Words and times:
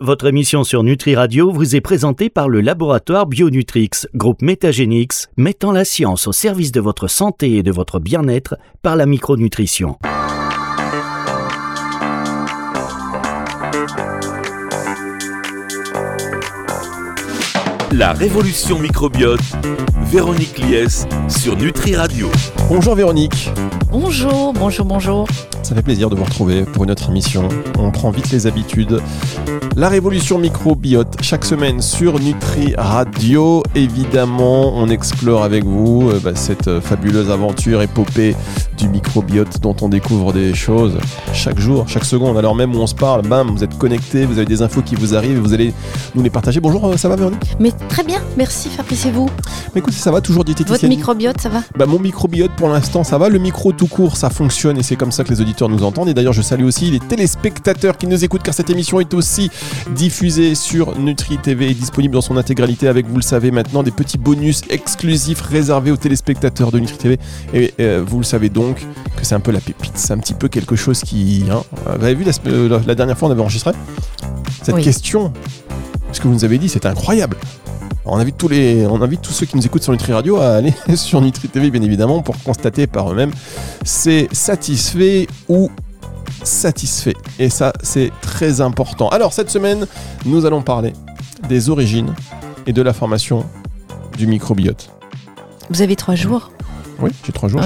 Votre 0.00 0.26
émission 0.26 0.64
sur 0.64 0.82
Nutri 0.82 1.14
Radio 1.14 1.52
vous 1.52 1.76
est 1.76 1.80
présentée 1.80 2.28
par 2.28 2.48
le 2.48 2.60
laboratoire 2.60 3.26
Bionutrix, 3.26 3.90
groupe 4.12 4.42
Métagénix, 4.42 5.28
mettant 5.36 5.70
la 5.70 5.84
science 5.84 6.26
au 6.26 6.32
service 6.32 6.72
de 6.72 6.80
votre 6.80 7.06
santé 7.06 7.58
et 7.58 7.62
de 7.62 7.70
votre 7.70 8.00
bien-être 8.00 8.56
par 8.82 8.96
la 8.96 9.06
micronutrition. 9.06 9.96
La 17.96 18.12
révolution 18.12 18.80
microbiote, 18.80 19.38
Véronique 20.06 20.58
Lies 20.58 21.06
sur 21.28 21.56
Nutri 21.56 21.94
Radio. 21.94 22.28
Bonjour 22.68 22.96
Véronique. 22.96 23.52
Bonjour, 23.92 24.52
bonjour, 24.52 24.84
bonjour. 24.84 25.28
Ça 25.62 25.76
fait 25.76 25.82
plaisir 25.82 26.10
de 26.10 26.16
vous 26.16 26.24
retrouver 26.24 26.64
pour 26.64 26.82
une 26.82 26.90
autre 26.90 27.10
émission. 27.10 27.48
On 27.78 27.92
prend 27.92 28.10
vite 28.10 28.32
les 28.32 28.48
habitudes. 28.48 29.00
La 29.76 29.88
révolution 29.88 30.38
microbiote, 30.38 31.18
chaque 31.22 31.44
semaine 31.44 31.80
sur 31.80 32.18
Nutri 32.18 32.74
Radio. 32.76 33.62
Évidemment, 33.76 34.76
on 34.76 34.88
explore 34.88 35.44
avec 35.44 35.64
vous 35.64 36.10
euh, 36.10 36.18
bah, 36.18 36.34
cette 36.34 36.80
fabuleuse 36.80 37.30
aventure 37.30 37.80
épopée 37.80 38.34
du 38.84 38.90
microbiote 38.90 39.60
dont 39.60 39.74
on 39.80 39.88
découvre 39.88 40.32
des 40.32 40.54
choses 40.54 40.98
chaque 41.32 41.58
jour, 41.58 41.88
chaque 41.88 42.04
seconde. 42.04 42.36
Alors 42.36 42.54
même 42.54 42.74
où 42.74 42.78
on 42.78 42.86
se 42.86 42.94
parle, 42.94 43.26
bam, 43.26 43.48
vous 43.50 43.64
êtes 43.64 43.76
connectés, 43.78 44.26
vous 44.26 44.36
avez 44.36 44.46
des 44.46 44.60
infos 44.62 44.82
qui 44.82 44.94
vous 44.94 45.14
arrivent 45.14 45.36
et 45.38 45.40
vous 45.40 45.54
allez 45.54 45.72
nous 46.14 46.22
les 46.22 46.30
partager. 46.30 46.60
Bonjour, 46.60 46.86
euh, 46.86 46.96
ça 46.96 47.08
va 47.08 47.16
Véronique 47.16 47.56
Mais 47.60 47.70
très 47.88 48.04
bien, 48.04 48.20
merci 48.36 48.68
Fabrice 48.68 49.06
et 49.06 49.10
vous 49.10 49.30
Mais 49.74 49.78
écoutez, 49.78 49.96
ça 49.96 50.10
va 50.10 50.20
toujours 50.20 50.44
diététicienne. 50.44 50.78
Votre 50.78 50.88
microbiote, 50.88 51.40
ça 51.40 51.48
va 51.48 51.62
bah, 51.76 51.86
Mon 51.86 51.98
microbiote 51.98 52.52
pour 52.56 52.68
l'instant, 52.68 53.04
ça 53.04 53.16
va. 53.16 53.28
Le 53.28 53.38
micro 53.38 53.72
tout 53.72 53.86
court, 53.86 54.16
ça 54.16 54.28
fonctionne 54.28 54.76
et 54.78 54.82
c'est 54.82 54.96
comme 54.96 55.12
ça 55.12 55.24
que 55.24 55.30
les 55.30 55.40
auditeurs 55.40 55.68
nous 55.68 55.82
entendent. 55.82 56.08
Et 56.08 56.14
d'ailleurs, 56.14 56.32
je 56.32 56.42
salue 56.42 56.64
aussi 56.64 56.90
les 56.90 57.00
téléspectateurs 57.00 57.96
qui 57.96 58.06
nous 58.06 58.22
écoutent 58.22 58.42
car 58.42 58.54
cette 58.54 58.70
émission 58.70 59.00
est 59.00 59.14
aussi 59.14 59.50
diffusée 59.94 60.54
sur 60.54 60.98
Nutri 60.98 61.38
TV 61.38 61.70
et 61.70 61.74
disponible 61.74 62.14
dans 62.14 62.20
son 62.20 62.36
intégralité 62.36 62.88
avec, 62.88 63.06
vous 63.06 63.16
le 63.16 63.22
savez 63.22 63.50
maintenant, 63.50 63.82
des 63.82 63.90
petits 63.90 64.18
bonus 64.18 64.62
exclusifs 64.68 65.40
réservés 65.40 65.90
aux 65.90 65.96
téléspectateurs 65.96 66.70
de 66.70 66.80
Nutri 66.80 66.98
TV. 66.98 67.18
Et 67.54 67.72
euh, 67.80 68.04
vous 68.06 68.18
le 68.18 68.24
savez 68.24 68.48
donc 68.48 68.73
que 69.16 69.24
c'est 69.24 69.34
un 69.34 69.40
peu 69.40 69.50
la 69.52 69.60
pépite. 69.60 69.92
C'est 69.96 70.12
un 70.12 70.18
petit 70.18 70.34
peu 70.34 70.48
quelque 70.48 70.76
chose 70.76 71.00
qui. 71.00 71.44
Hein, 71.50 71.62
vous 71.86 72.04
avez 72.04 72.14
vu 72.14 72.24
la, 72.24 72.32
euh, 72.46 72.80
la, 72.86 72.94
dernière 72.94 73.16
fois, 73.18 73.28
on 73.28 73.30
avait 73.32 73.40
enregistré 73.42 73.72
cette 74.62 74.74
Oui. 74.74 74.82
question. 74.82 75.32
Ce 76.12 76.20
que 76.20 76.28
vous 76.28 76.34
nous 76.34 76.44
avez 76.44 76.58
dit, 76.58 76.68
c'était 76.68 76.88
incroyable. 76.88 77.36
On 78.06 78.18
invite, 78.18 78.36
tous 78.36 78.48
les, 78.48 78.86
on 78.86 79.00
invite 79.00 79.22
tous 79.22 79.32
ceux 79.32 79.46
qui 79.46 79.56
nous 79.56 79.64
écoutent 79.64 79.82
sur 79.82 79.92
Nutri 79.92 80.12
Radio 80.12 80.36
à 80.38 80.56
aller 80.56 80.74
sur 80.94 81.20
Nutri 81.22 81.48
TV, 81.48 81.70
bien 81.70 81.80
évidemment, 81.82 82.20
pour 82.20 82.40
constater 82.42 82.86
par 82.86 83.10
eux-mêmes 83.10 83.30
c'est 83.84 84.28
satisfait 84.32 85.26
ou 85.48 85.70
satisfait. 86.42 87.14
Et 87.38 87.48
ça, 87.50 87.72
c'est 87.82 88.10
très 88.20 88.60
important. 88.60 89.08
Alors, 89.08 89.32
cette 89.32 89.50
semaine, 89.50 89.86
nous 90.24 90.44
allons 90.46 90.62
parler 90.62 90.92
des 91.48 91.70
origines 91.70 92.14
et 92.66 92.72
de 92.72 92.82
la 92.82 92.92
formation 92.92 93.44
du 94.16 94.26
microbiote. 94.26 94.90
Vous 95.70 95.82
avez 95.82 95.96
trois 95.96 96.14
jours 96.14 96.50
Oui, 97.00 97.10
j'ai 97.24 97.32
trois 97.32 97.48
jours. 97.48 97.60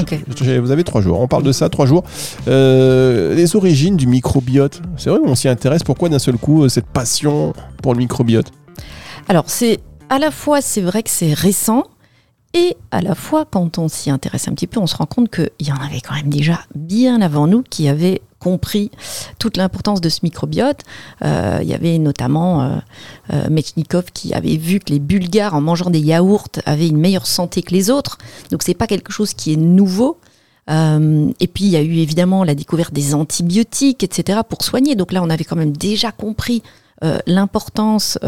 Vous 0.63 0.71
avez 0.71 0.85
trois 0.85 1.01
jours. 1.01 1.21
On 1.21 1.29
parle 1.29 1.43
de 1.43 1.53
ça, 1.53 1.69
trois 1.69 1.87
jours. 1.87 2.05
Euh, 2.49 3.35
les 3.35 3.57
origines 3.57 3.97
du 3.97 4.07
microbiote. 4.07 4.81
C'est 4.97 5.11
vrai, 5.11 5.21
on 5.25 5.35
s'y 5.35 5.49
intéresse. 5.49 5.83
Pourquoi 5.83 6.09
d'un 6.09 6.19
seul 6.19 6.37
coup 6.39 6.65
euh, 6.65 6.69
cette 6.69 6.87
passion 6.87 7.53
pour 7.83 7.93
le 7.93 7.99
microbiote? 7.99 8.51
Alors, 9.29 9.45
c'est 9.47 9.81
à 10.09 10.19
la 10.19 10.31
fois, 10.31 10.61
c'est 10.61 10.81
vrai 10.81 11.03
que 11.03 11.11
c'est 11.11 11.35
récent, 11.35 11.85
et 12.55 12.77
à 12.91 13.03
la 13.03 13.15
fois, 13.15 13.45
quand 13.45 13.79
on 13.79 13.89
s'y 13.89 14.11
intéresse 14.11 14.49
un 14.49 14.53
petit 14.53 14.67
peu, 14.67 14.81
on 14.81 14.87
se 14.87 14.97
rend 14.97 15.07
compte 15.07 15.31
qu'il 15.31 15.67
y 15.67 15.73
en 15.73 15.77
avait 15.77 16.01
quand 16.01 16.15
même 16.15 16.31
déjà 16.31 16.61
bien 16.75 17.21
avant 17.21 17.47
nous 17.47 17.63
qui 17.63 17.89
avaient 17.89 18.23
compris 18.39 18.91
toute 19.39 19.57
l'importance 19.57 20.01
de 20.01 20.09
ce 20.09 20.21
microbiote. 20.23 20.81
Euh, 21.25 21.59
il 21.63 21.69
y 21.69 21.75
avait 21.75 21.99
notamment 21.99 22.63
euh, 22.63 22.77
euh, 23.33 23.51
Metchnikov 23.51 24.07
qui 24.13 24.33
avait 24.35 24.57
vu 24.57 24.81
que 24.81 24.93
les 24.93 24.99
Bulgares, 24.99 25.55
en 25.55 25.61
mangeant 25.61 25.91
des 25.91 26.01
yaourts, 26.01 26.49
avaient 26.65 26.89
une 26.89 26.99
meilleure 26.99 27.27
santé 27.27 27.63
que 27.63 27.73
les 27.73 27.91
autres. 27.91 28.19
Donc, 28.51 28.63
c'est 28.63 28.75
pas 28.75 28.87
quelque 28.87 29.13
chose 29.13 29.35
qui 29.35 29.53
est 29.53 29.57
nouveau. 29.57 30.19
Euh, 30.71 31.31
et 31.41 31.47
puis 31.47 31.65
il 31.65 31.71
y 31.71 31.77
a 31.77 31.83
eu 31.83 31.97
évidemment 31.97 32.45
la 32.45 32.55
découverte 32.55 32.93
des 32.93 33.15
antibiotiques, 33.15 34.05
etc., 34.05 34.41
pour 34.49 34.63
soigner. 34.63 34.97
Donc 34.97 35.13
là, 35.13 35.23
on 35.23 35.31
avait 35.31 35.45
quand 35.45 35.57
même 35.57 35.77
déjà 35.77 36.13
compris 36.13 36.63
l'importance 37.29 38.19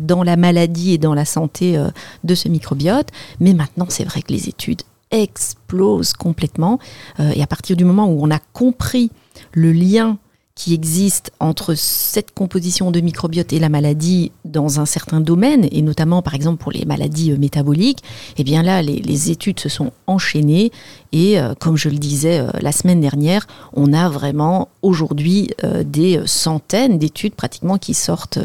dans 0.00 0.24
la 0.24 0.36
maladie 0.36 0.94
et 0.94 0.98
dans 0.98 1.14
la 1.14 1.24
santé 1.24 1.80
de 2.24 2.34
ce 2.34 2.48
microbiote. 2.48 3.10
Mais 3.38 3.54
maintenant, 3.54 3.86
c'est 3.88 4.02
vrai 4.02 4.20
que 4.20 4.32
les 4.32 4.48
études 4.48 4.82
explosent 5.12 6.12
complètement. 6.12 6.80
Et 7.20 7.40
à 7.40 7.46
partir 7.46 7.76
du 7.76 7.84
moment 7.84 8.06
où 8.06 8.18
on 8.20 8.32
a 8.32 8.40
compris 8.52 9.12
le 9.56 9.72
lien 9.72 10.18
qui 10.54 10.72
existe 10.72 11.32
entre 11.38 11.74
cette 11.74 12.32
composition 12.32 12.90
de 12.90 13.00
microbiote 13.00 13.52
et 13.52 13.58
la 13.58 13.68
maladie 13.68 14.32
dans 14.46 14.80
un 14.80 14.86
certain 14.86 15.20
domaine, 15.20 15.68
et 15.70 15.82
notamment 15.82 16.22
par 16.22 16.34
exemple 16.34 16.62
pour 16.62 16.72
les 16.72 16.86
maladies 16.86 17.32
euh, 17.32 17.36
métaboliques, 17.36 18.02
eh 18.38 18.44
bien 18.44 18.62
là, 18.62 18.80
les, 18.80 19.30
études 19.30 19.60
se 19.60 19.68
sont 19.68 19.92
enchaînées 20.06 20.72
et 21.12 21.38
euh, 21.38 21.54
comme 21.58 21.76
je 21.76 21.90
le 21.90 21.98
disais 21.98 22.40
euh, 22.40 22.48
la 22.60 22.72
semaine 22.72 23.00
dernière, 23.00 23.46
on 23.74 23.92
a 23.92 24.08
vraiment 24.08 24.68
aujourd'hui 24.80 25.50
des 25.84 26.22
centaines 26.26 26.98
d'études 26.98 27.34
pratiquement 27.34 27.76
qui 27.76 27.92
sortent 27.92 28.38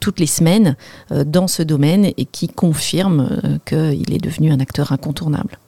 toutes 0.00 0.18
les 0.18 0.26
semaines 0.26 0.76
dans 1.10 1.46
ce 1.46 1.62
domaine 1.62 2.06
et 2.16 2.24
qui 2.24 2.48
confirment 2.48 3.60
qu'il 3.64 4.12
est 4.12 4.22
devenu 4.22 4.50
un 4.50 4.60
acteur 4.60 4.90
incontournable. 4.92 5.58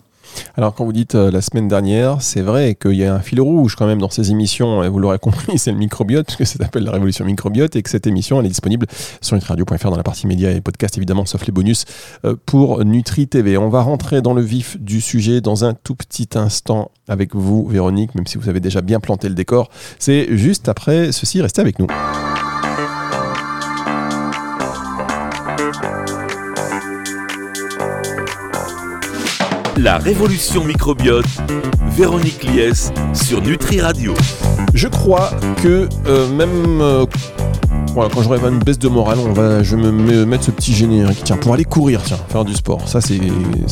Alors 0.56 0.74
quand 0.74 0.84
vous 0.84 0.92
dites 0.92 1.14
euh, 1.14 1.30
la 1.30 1.40
semaine 1.40 1.68
dernière, 1.68 2.22
c'est 2.22 2.40
vrai 2.40 2.74
qu'il 2.74 2.94
y 2.94 3.04
a 3.04 3.14
un 3.14 3.20
fil 3.20 3.40
rouge 3.40 3.76
quand 3.76 3.86
même 3.86 4.00
dans 4.00 4.10
ces 4.10 4.30
émissions, 4.30 4.82
et 4.82 4.88
vous 4.88 4.98
l'aurez 4.98 5.18
compris, 5.18 5.58
c'est 5.58 5.72
le 5.72 5.78
microbiote, 5.78 6.26
puisque 6.26 6.46
ça 6.46 6.64
s'appelle 6.64 6.84
la 6.84 6.92
révolution 6.92 7.24
microbiote, 7.24 7.76
et 7.76 7.82
que 7.82 7.90
cette 7.90 8.06
émission, 8.06 8.40
elle 8.40 8.46
est 8.46 8.50
disponible 8.50 8.86
sur 9.20 9.36
nutriradio.fr 9.36 9.90
dans 9.90 9.96
la 9.96 10.02
partie 10.02 10.26
médias 10.26 10.50
et 10.50 10.60
podcasts, 10.60 10.96
évidemment, 10.96 11.26
sauf 11.26 11.46
les 11.46 11.52
bonus, 11.52 11.84
euh, 12.24 12.36
pour 12.46 12.84
Nutri 12.84 13.26
TV. 13.26 13.56
On 13.56 13.68
va 13.68 13.82
rentrer 13.82 14.22
dans 14.22 14.34
le 14.34 14.42
vif 14.42 14.80
du 14.80 15.00
sujet 15.00 15.40
dans 15.40 15.64
un 15.64 15.74
tout 15.74 15.94
petit 15.94 16.28
instant 16.34 16.90
avec 17.08 17.34
vous, 17.34 17.66
Véronique, 17.66 18.14
même 18.14 18.26
si 18.26 18.38
vous 18.38 18.48
avez 18.48 18.60
déjà 18.60 18.80
bien 18.80 19.00
planté 19.00 19.28
le 19.28 19.34
décor. 19.34 19.70
C'est 19.98 20.36
juste 20.36 20.68
après 20.68 21.12
ceci, 21.12 21.42
restez 21.42 21.60
avec 21.60 21.78
nous. 21.78 21.86
La 29.76 29.98
révolution 29.98 30.64
microbiote, 30.64 31.26
Véronique 31.96 32.44
Lies 32.44 32.92
sur 33.12 33.42
Nutri 33.42 33.80
Radio. 33.80 34.14
Je 34.72 34.86
crois 34.86 35.30
que 35.62 35.88
euh, 36.06 36.28
même 36.28 36.80
euh, 36.80 37.06
voilà, 37.94 38.10
quand 38.12 38.22
j'aurai 38.22 38.40
une 38.48 38.58
baisse 38.58 38.80
de 38.80 38.88
morale, 38.88 39.18
on 39.24 39.32
va, 39.32 39.62
je 39.62 39.76
vais 39.76 39.82
me, 39.82 39.92
me 39.92 40.24
mettre 40.24 40.42
ce 40.44 40.50
petit 40.50 40.72
générique 40.72 41.22
tiens, 41.22 41.36
pour 41.36 41.54
aller 41.54 41.64
courir, 41.64 42.02
tiens, 42.02 42.18
faire 42.28 42.44
du 42.44 42.52
sport. 42.52 42.88
Ça, 42.88 43.00
c'est 43.00 43.20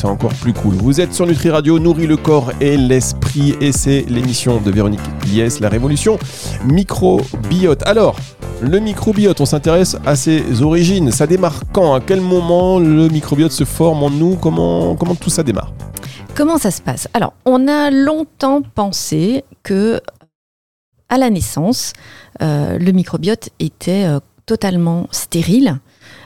encore 0.04 0.32
plus 0.34 0.52
cool. 0.52 0.76
Vous 0.76 1.00
êtes 1.00 1.12
sur 1.12 1.26
Nutri 1.26 1.50
Radio, 1.50 1.80
nourrit 1.80 2.06
le 2.06 2.16
corps 2.16 2.52
et 2.60 2.76
l'esprit, 2.76 3.56
et 3.60 3.72
c'est 3.72 4.04
l'émission 4.08 4.60
de 4.60 4.70
Véronique 4.70 5.00
Lies, 5.26 5.58
la 5.60 5.68
révolution 5.68 6.20
microbiote. 6.64 7.82
Alors, 7.84 8.14
le 8.60 8.78
microbiote, 8.78 9.40
on 9.40 9.46
s'intéresse 9.46 9.96
à 10.06 10.14
ses 10.14 10.62
origines. 10.62 11.10
Ça 11.10 11.26
démarre 11.26 11.62
quand? 11.72 11.94
À 11.94 12.00
quel 12.00 12.20
moment 12.20 12.78
le 12.78 13.08
microbiote 13.08 13.50
se 13.50 13.64
forme 13.64 14.04
en 14.04 14.10
nous? 14.10 14.36
Comment, 14.36 14.94
comment 14.94 15.16
tout 15.16 15.30
ça 15.30 15.42
démarre? 15.42 15.72
Comment 16.36 16.58
ça 16.58 16.70
se 16.70 16.80
passe? 16.80 17.08
Alors, 17.12 17.32
on 17.44 17.66
a 17.66 17.90
longtemps 17.90 18.62
pensé 18.76 19.42
que 19.64 20.00
à 21.12 21.18
la 21.18 21.28
naissance, 21.28 21.92
euh, 22.40 22.78
le 22.78 22.90
microbiote 22.92 23.50
était 23.58 24.06
euh, 24.06 24.18
totalement 24.46 25.08
stérile 25.10 25.78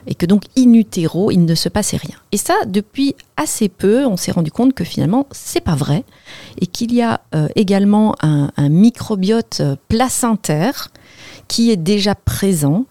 et 0.06 0.14
que 0.14 0.26
donc 0.26 0.44
in 0.56 0.74
utero, 0.74 1.32
il 1.32 1.44
ne 1.44 1.56
se 1.56 1.68
passait 1.68 1.96
rien. 1.96 2.14
Et 2.30 2.36
ça, 2.36 2.54
depuis 2.68 3.16
assez 3.36 3.68
peu, 3.68 4.06
on 4.06 4.16
s'est 4.16 4.30
rendu 4.30 4.52
compte 4.52 4.74
que 4.74 4.84
finalement, 4.84 5.26
c'est 5.32 5.60
pas 5.60 5.74
vrai 5.74 6.04
et 6.60 6.68
qu'il 6.68 6.94
y 6.94 7.02
a 7.02 7.20
euh, 7.34 7.48
également 7.56 8.14
un, 8.20 8.52
microbiote 8.68 9.60
placentaire 9.88 10.92
qui 11.48 11.72
est 11.72 11.76
déjà 11.76 12.14
présent 12.14 12.84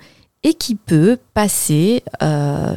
et 0.43 0.53
qui 0.53 0.75
peut 0.75 1.17
passer 1.33 2.03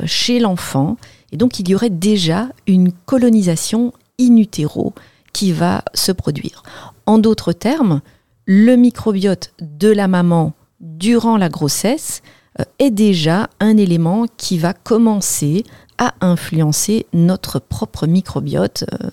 chez 0.07 0.39
l'enfant. 0.39 0.97
Et 1.33 1.37
donc, 1.37 1.59
il 1.59 1.69
y 1.69 1.75
aurait 1.75 1.91
déjà 1.91 2.49
une 2.67 2.93
colonisation 2.93 3.93
in 4.21 4.37
utero 4.37 4.95
qui 5.33 5.53
va 5.53 5.83
se 5.93 6.13
produire. 6.13 6.63
En 7.05 7.19
d'autres 7.19 7.53
termes, 7.53 8.01
le 8.49 8.77
microbiote 8.77 9.53
de 9.61 9.89
la 9.89 10.09
maman 10.09 10.55
durant 10.81 11.37
la 11.37 11.51
grossesse 11.51 12.23
euh, 12.59 12.65
est 12.79 12.91
déjà 12.91 13.51
un 13.61 13.77
élément 13.77 14.25
qui 14.39 14.57
va 14.57 14.73
commencer 14.73 15.65
à 15.99 16.15
influencer 16.23 17.07
notre 17.13 17.59
propre 17.59 18.07
microbiote 18.07 18.85
euh, 18.91 19.11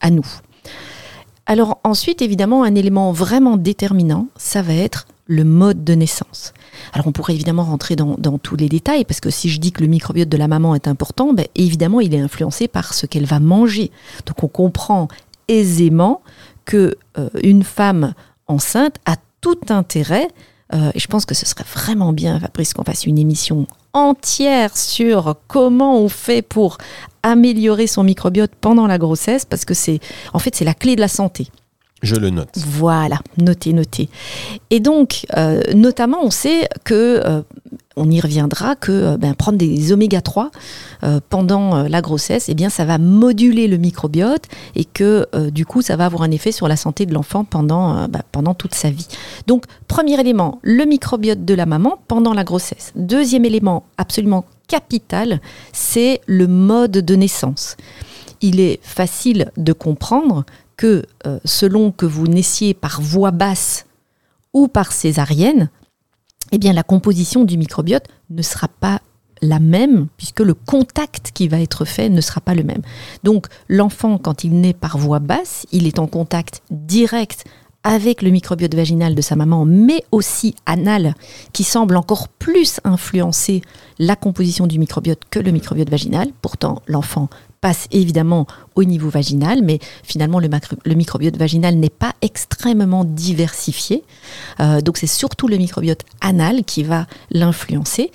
à 0.00 0.10
nous. 0.10 0.26
Alors 1.46 1.80
ensuite, 1.82 2.22
évidemment, 2.22 2.62
un 2.62 2.76
élément 2.76 3.10
vraiment 3.10 3.56
déterminant, 3.56 4.28
ça 4.36 4.62
va 4.62 4.74
être 4.74 5.08
le 5.26 5.42
mode 5.42 5.82
de 5.82 5.94
naissance. 5.94 6.52
Alors 6.92 7.08
on 7.08 7.12
pourrait 7.12 7.34
évidemment 7.34 7.64
rentrer 7.64 7.96
dans, 7.96 8.38
tous 8.38 8.54
les 8.54 8.68
détails, 8.68 9.04
parce 9.04 9.18
que 9.18 9.30
si 9.30 9.48
je 9.48 9.58
dis 9.58 9.72
que 9.72 9.80
le 9.80 9.88
microbiote 9.88 10.28
de 10.28 10.36
la 10.36 10.46
maman 10.46 10.76
est 10.76 10.86
important, 10.86 11.32
ben, 11.32 11.46
évidemment 11.56 12.00
il 12.00 12.14
est 12.14 12.20
influencé 12.20 12.68
par 12.68 12.94
ce 12.94 13.06
qu'elle 13.06 13.26
va 13.26 13.40
manger. 13.40 13.90
Donc 14.26 14.44
on 14.44 14.48
comprend 14.48 15.08
aisément 15.48 16.22
que 16.64 16.96
euh, 17.18 17.30
une 17.42 17.64
femme 17.64 18.14
enceinte 18.50 18.96
a 19.06 19.16
tout 19.40 19.58
intérêt 19.68 20.28
euh, 20.72 20.90
et 20.94 20.98
je 20.98 21.06
pense 21.08 21.24
que 21.24 21.34
ce 21.34 21.46
serait 21.46 21.64
vraiment 21.64 22.12
bien, 22.12 22.38
Fabrice, 22.38 22.74
qu'on 22.74 22.84
fasse 22.84 23.06
une 23.06 23.18
émission 23.18 23.66
entière 23.92 24.76
sur 24.76 25.34
comment 25.48 25.98
on 25.98 26.08
fait 26.08 26.42
pour 26.42 26.78
améliorer 27.22 27.86
son 27.86 28.04
microbiote 28.04 28.52
pendant 28.60 28.86
la 28.86 28.98
grossesse, 28.98 29.44
parce 29.44 29.64
que 29.64 29.74
c'est, 29.74 30.00
en 30.32 30.38
fait, 30.38 30.54
c'est 30.54 30.64
la 30.64 30.74
clé 30.74 30.94
de 30.94 31.00
la 31.00 31.08
santé. 31.08 31.48
Je 32.02 32.14
le 32.14 32.30
note. 32.30 32.48
Voilà, 32.56 33.18
notez, 33.36 33.72
notez. 33.72 34.08
Et 34.70 34.80
donc, 34.80 35.26
euh, 35.36 35.60
notamment, 35.74 36.18
on 36.22 36.30
sait 36.30 36.68
que, 36.84 37.20
euh, 37.24 37.42
on 38.00 38.10
y 38.10 38.20
reviendra, 38.20 38.76
que 38.76 38.92
euh, 38.92 39.16
ben, 39.16 39.34
prendre 39.34 39.58
des 39.58 39.92
oméga 39.92 40.20
3 40.20 40.50
pendant 41.30 41.88
la 41.88 42.02
grossesse, 42.02 42.50
eh 42.50 42.68
ça 42.68 42.84
va 42.84 42.98
moduler 42.98 43.68
le 43.68 43.78
microbiote 43.78 44.42
et 44.74 44.84
que, 44.84 45.26
du 45.48 45.64
coup, 45.64 45.80
ça 45.80 45.96
va 45.96 46.04
avoir 46.04 46.22
un 46.22 46.30
effet 46.30 46.52
sur 46.52 46.68
la 46.68 46.76
santé 46.76 47.06
de 47.06 47.14
l'enfant 47.14 47.44
pendant, 47.44 48.06
ben, 48.06 48.20
pendant 48.32 48.52
toute 48.52 48.74
sa 48.74 48.90
vie. 48.90 49.08
Donc, 49.46 49.64
premier 49.88 50.20
élément, 50.20 50.58
le 50.60 50.84
microbiote 50.84 51.46
de 51.46 51.54
la 51.54 51.64
maman 51.64 51.98
pendant 52.06 52.34
la 52.34 52.44
grossesse. 52.44 52.92
Deuxième 52.96 53.46
élément 53.46 53.84
absolument 53.96 54.44
capital, 54.70 55.40
c'est 55.72 56.20
le 56.26 56.46
mode 56.46 56.92
de 56.92 57.14
naissance. 57.16 57.76
Il 58.40 58.60
est 58.60 58.78
facile 58.82 59.50
de 59.56 59.72
comprendre 59.72 60.44
que 60.76 61.04
euh, 61.26 61.38
selon 61.44 61.90
que 61.90 62.06
vous 62.06 62.26
naissiez 62.26 62.72
par 62.72 63.02
voie 63.02 63.32
basse 63.32 63.84
ou 64.54 64.68
par 64.68 64.92
césarienne, 64.92 65.68
eh 66.52 66.58
bien 66.58 66.72
la 66.72 66.82
composition 66.82 67.44
du 67.44 67.56
microbiote 67.56 68.06
ne 68.30 68.42
sera 68.42 68.68
pas 68.68 69.00
la 69.42 69.58
même 69.58 70.08
puisque 70.16 70.40
le 70.40 70.54
contact 70.54 71.30
qui 71.32 71.48
va 71.48 71.60
être 71.60 71.84
fait 71.84 72.08
ne 72.08 72.20
sera 72.20 72.40
pas 72.40 72.54
le 72.54 72.62
même. 72.62 72.82
Donc 73.24 73.46
l'enfant 73.68 74.18
quand 74.18 74.44
il 74.44 74.60
naît 74.60 74.74
par 74.74 74.98
voie 74.98 75.18
basse, 75.18 75.66
il 75.72 75.86
est 75.86 75.98
en 75.98 76.06
contact 76.06 76.62
direct 76.70 77.44
avec 77.82 78.22
le 78.22 78.30
microbiote 78.30 78.74
vaginal 78.74 79.14
de 79.14 79.22
sa 79.22 79.36
maman, 79.36 79.64
mais 79.64 80.04
aussi 80.12 80.54
anal, 80.66 81.14
qui 81.52 81.64
semble 81.64 81.96
encore 81.96 82.28
plus 82.28 82.78
influencer 82.84 83.62
la 83.98 84.16
composition 84.16 84.66
du 84.66 84.78
microbiote 84.78 85.22
que 85.30 85.38
le 85.38 85.50
microbiote 85.50 85.88
vaginal. 85.88 86.28
Pourtant, 86.42 86.82
l'enfant 86.86 87.30
passe 87.60 87.86
évidemment 87.90 88.46
au 88.74 88.84
niveau 88.84 89.10
vaginal, 89.10 89.62
mais 89.62 89.78
finalement 90.02 90.40
le, 90.40 90.48
microbiote 90.94 91.36
vaginal 91.36 91.76
n'est 91.76 91.90
pas 91.90 92.14
extrêmement 92.22 93.04
diversifié. 93.04 94.02
Euh, 94.60 94.80
donc 94.80 94.96
c'est 94.96 95.06
surtout 95.06 95.48
le 95.48 95.56
microbiote 95.56 96.02
anal 96.20 96.64
qui 96.64 96.82
va 96.82 97.06
l'influencer. 97.30 98.10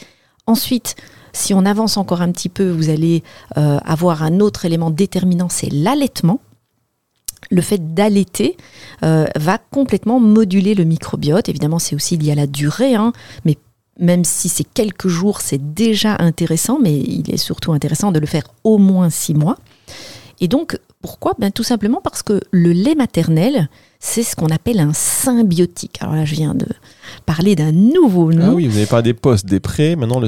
Ensuite, 0.47 0.95
si 1.33 1.53
on 1.53 1.65
avance 1.65 1.97
encore 1.97 2.21
un 2.21 2.31
petit 2.31 2.49
peu, 2.49 2.69
vous 2.69 2.89
allez 2.89 3.23
euh, 3.57 3.77
avoir 3.83 4.23
un 4.23 4.39
autre 4.39 4.65
élément 4.65 4.89
déterminant, 4.89 5.49
c'est 5.49 5.71
l'allaitement 5.71 6.39
le 7.51 7.61
fait 7.61 7.93
d'allaiter 7.93 8.57
euh, 9.03 9.25
va 9.35 9.57
complètement 9.57 10.19
moduler 10.19 10.73
le 10.73 10.83
microbiote. 10.83 11.49
Évidemment, 11.49 11.77
c'est 11.77 11.95
aussi 11.95 12.17
lié 12.17 12.31
à 12.31 12.35
la 12.35 12.47
durée, 12.47 12.95
hein, 12.95 13.13
mais 13.43 13.57
même 13.99 14.23
si 14.23 14.49
c'est 14.49 14.63
quelques 14.63 15.07
jours, 15.07 15.41
c'est 15.41 15.73
déjà 15.73 16.17
intéressant, 16.19 16.79
mais 16.81 16.99
il 16.99 17.33
est 17.33 17.37
surtout 17.37 17.71
intéressant 17.71 18.11
de 18.11 18.19
le 18.19 18.27
faire 18.27 18.43
au 18.63 18.77
moins 18.77 19.09
six 19.09 19.33
mois. 19.33 19.57
Et 20.41 20.47
donc, 20.47 20.77
pourquoi? 21.01 21.33
Ben, 21.39 21.51
Tout 21.51 21.63
simplement 21.63 22.01
parce 22.03 22.23
que 22.23 22.41
le 22.51 22.71
lait 22.71 22.95
maternel, 22.95 23.69
c'est 23.99 24.23
ce 24.23 24.35
qu'on 24.35 24.49
appelle 24.49 24.79
un 24.79 24.91
symbiotique. 24.91 25.97
Alors 26.01 26.15
là, 26.15 26.25
je 26.25 26.35
viens 26.35 26.53
de 26.53 26.65
parler 27.25 27.55
d'un 27.55 27.71
nouveau 27.71 28.33
nom. 28.33 28.51
Ah 28.51 28.53
oui, 28.53 28.67
vous 28.67 28.77
avez 28.77 28.85
parlé 28.85 29.03
des 29.03 29.13
postes, 29.13 29.45
des 29.45 29.59
prés, 29.59 29.95
maintenant 29.95 30.19
le 30.19 30.27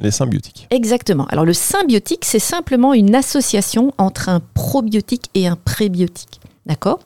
les 0.00 0.10
symbiotiques. 0.10 0.68
Exactement. 0.70 1.26
Alors 1.26 1.44
le 1.44 1.54
symbiotique, 1.54 2.24
c'est 2.24 2.38
simplement 2.38 2.94
une 2.94 3.14
association 3.14 3.92
entre 3.98 4.28
un 4.28 4.40
probiotique 4.54 5.30
et 5.34 5.48
un 5.48 5.56
prébiotique. 5.56 6.40
D'accord? 6.66 7.00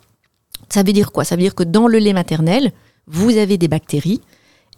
Ça 0.69 0.83
veut 0.83 0.93
dire 0.93 1.13
quoi? 1.13 1.25
Ça 1.25 1.37
veut 1.37 1.43
dire 1.43 1.55
que 1.55 1.65
dans 1.65 1.87
le 1.87 1.99
lait 1.99 2.13
maternel, 2.13 2.73
vous 3.07 3.37
avez 3.37 3.57
des 3.57 3.69
bactéries 3.69 4.21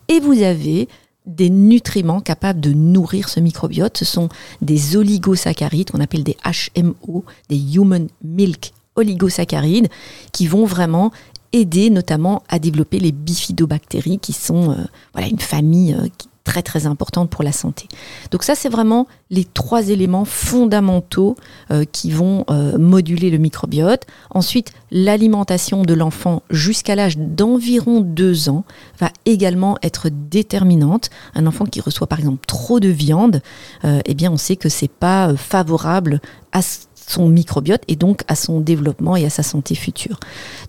et 0.09 0.21
vous 0.21 0.43
avez 0.43 0.89
des 1.27 1.51
nutriments 1.51 2.21
capables 2.21 2.61
de 2.61 2.73
nourrir 2.73 3.29
ce 3.29 3.41
microbiote. 3.41 3.97
Ce 3.97 4.05
sont 4.05 4.29
des 4.61 4.97
oligosaccharides 4.97 5.91
qu'on 5.91 6.01
appelle 6.01 6.25
des 6.25 6.37
HMO, 6.45 7.25
des 7.49 7.77
Human 7.77 8.09
Milk 8.23 8.73
Oligosaccharides, 8.97 9.89
qui 10.33 10.47
vont 10.47 10.67
vraiment 10.67 11.11
aider 11.53 11.89
notamment 11.91 12.43
à 12.49 12.59
développer 12.59 12.99
les 12.99 13.13
bifidobactéries, 13.13 14.19
qui 14.19 14.33
sont 14.33 14.73
euh, 14.73 14.85
voilà, 15.13 15.29
une 15.29 15.39
famille 15.39 15.95
euh, 15.95 16.09
très 16.45 16.63
très 16.63 16.87
importante 16.87 17.31
pour 17.31 17.43
la 17.43 17.53
santé. 17.53 17.89
Donc 18.31 18.43
ça, 18.43 18.55
c'est 18.55 18.69
vraiment 18.69 19.09
les 19.31 19.45
trois 19.45 19.89
éléments 19.89 20.27
fondamentaux 20.27 21.37
euh, 21.71 21.85
qui 21.91 22.11
vont 22.11 22.45
euh, 22.51 22.79
moduler 22.79 23.31
le 23.31 23.39
microbiote. 23.39 24.03
Ensuite, 24.31 24.73
l'alimentation 24.91 25.83
de 25.83 25.95
l'enfant 25.95 26.43
jusqu'à 26.51 26.95
l'âge 26.95 27.17
d'environ 27.17 28.01
deux 28.03 28.51
ans 28.51 28.65
va 29.01 29.11
également 29.25 29.79
être 29.83 30.11
déterminante. 30.11 31.09
Un 31.35 31.47
enfant 31.47 31.65
qui 31.65 31.81
reçoit 31.81 32.07
par 32.07 32.19
exemple 32.19 32.45
trop 32.47 32.79
de 32.79 32.89
viande, 32.89 33.41
euh, 33.85 34.01
eh 34.05 34.15
bien 34.15 34.31
on 34.31 34.37
sait 34.37 34.57
que 34.57 34.69
c'est 34.69 34.89
pas 34.89 35.35
favorable 35.37 36.21
à 36.53 36.61
son 36.95 37.29
microbiote 37.29 37.83
et 37.89 37.97
donc 37.97 38.23
à 38.29 38.37
son 38.37 38.61
développement 38.61 39.17
et 39.17 39.25
à 39.25 39.31
sa 39.31 39.43
santé 39.43 39.75
future. 39.75 40.21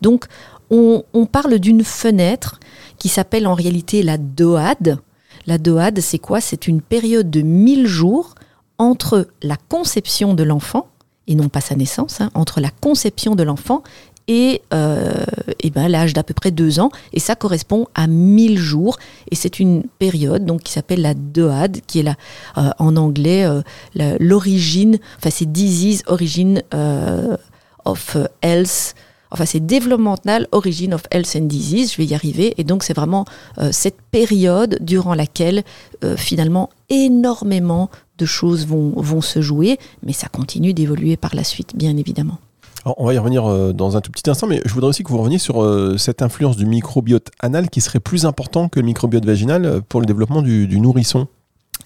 Donc 0.02 0.26
on, 0.70 1.04
on 1.14 1.26
parle 1.26 1.60
d'une 1.60 1.84
fenêtre 1.84 2.60
qui 2.98 3.10
s'appelle 3.10 3.46
en 3.46 3.54
réalité 3.54 4.04
la 4.04 4.18
DOAD, 4.18 5.00
la 5.48 5.58
DOAD, 5.58 6.00
c'est 6.00 6.20
quoi? 6.20 6.42
C'est 6.42 6.68
une 6.68 6.82
période 6.82 7.30
de 7.30 7.42
1000 7.42 7.88
jours 7.88 8.36
entre 8.78 9.28
la 9.42 9.58
conception 9.70 10.34
de 10.34 10.44
l'enfant, 10.44 10.88
et 11.28 11.36
non 11.36 11.50
pas 11.50 11.62
sa 11.62 11.76
naissance, 11.76 12.22
hein, 12.22 12.30
entre 12.34 12.60
la 12.60 12.70
conception 12.70 13.36
de 13.36 13.44
l'enfant 13.44 13.84
et, 14.28 14.62
euh, 14.74 15.24
ben, 15.74 15.88
l'âge 15.88 16.14
d'à 16.14 16.24
peu 16.24 16.34
près 16.34 16.52
deux 16.52 16.80
ans. 16.80 16.90
Et 17.14 17.20
ça 17.20 17.36
correspond 17.36 17.88
à 17.96 18.08
1000 18.08 18.58
jours. 18.58 18.98
Et 19.30 19.36
c'est 19.36 19.60
une 19.60 19.84
période 20.00 20.46
donc, 20.46 20.64
qui 20.64 20.72
s'appelle 20.72 21.02
la 21.02 21.14
DOAD, 21.14 21.82
qui 21.88 22.00
est 22.00 22.04
la, 22.04 22.16
euh, 22.58 22.70
en 22.80 22.96
anglais 22.96 23.46
euh, 23.46 23.62
l'origine, 24.20 25.00
enfin 25.18 25.30
c'est 25.30 25.52
Disease 25.52 26.04
Origin 26.08 26.62
of 27.86 28.18
Health 28.42 28.96
enfin 29.36 29.46
c'est 29.46 29.60
Developmental 29.60 30.48
Origin 30.54 30.94
of 30.94 31.04
Health 31.12 31.36
and 31.36 31.46
Disease, 31.46 31.92
je 31.92 31.98
vais 31.98 32.06
y 32.06 32.16
arriver, 32.16 32.54
et 32.58 32.64
donc 32.64 32.84
c'est 32.84 32.96
vraiment 32.96 33.26
euh, 33.58 33.70
cette 33.74 33.98
période 34.10 34.78
durant 34.80 35.14
laquelle 35.14 35.64
euh, 36.06 36.16
finalement 36.16 36.70
énormément 36.90 37.90
de 38.18 38.26
choses 38.26 38.66
vont, 38.66 38.94
vont 38.96 39.20
se 39.20 39.42
jouer, 39.42 39.78
mais 40.04 40.14
ça 40.14 40.30
continue 40.30 40.74
d'évoluer 40.74 41.18
par 41.18 41.36
la 41.36 41.44
suite, 41.44 41.76
bien 41.76 41.98
évidemment. 41.98 42.38
Alors, 42.86 42.96
on 42.98 43.06
va 43.08 43.14
y 43.14 43.18
revenir 43.18 43.46
euh, 43.46 43.74
dans 43.74 43.98
un 43.98 44.02
tout 44.02 44.12
petit 44.12 44.30
instant, 44.30 44.48
mais 44.48 44.62
je 44.64 44.74
voudrais 44.74 44.90
aussi 44.90 45.04
que 45.04 45.10
vous 45.10 45.18
reveniez 45.18 45.38
sur 45.38 45.68
cette 46.00 46.22
influence 46.22 46.56
du 46.56 46.66
microbiote 46.66 47.30
anal 47.42 47.70
qui 47.70 47.82
serait 47.82 48.00
plus 48.00 48.26
important 48.26 48.70
que 48.70 48.80
le 48.80 48.86
microbiote 48.86 49.26
vaginal 49.26 49.82
pour 49.90 50.00
le 50.00 50.06
développement 50.06 50.42
du 50.42 50.80
nourrisson. 50.80 51.28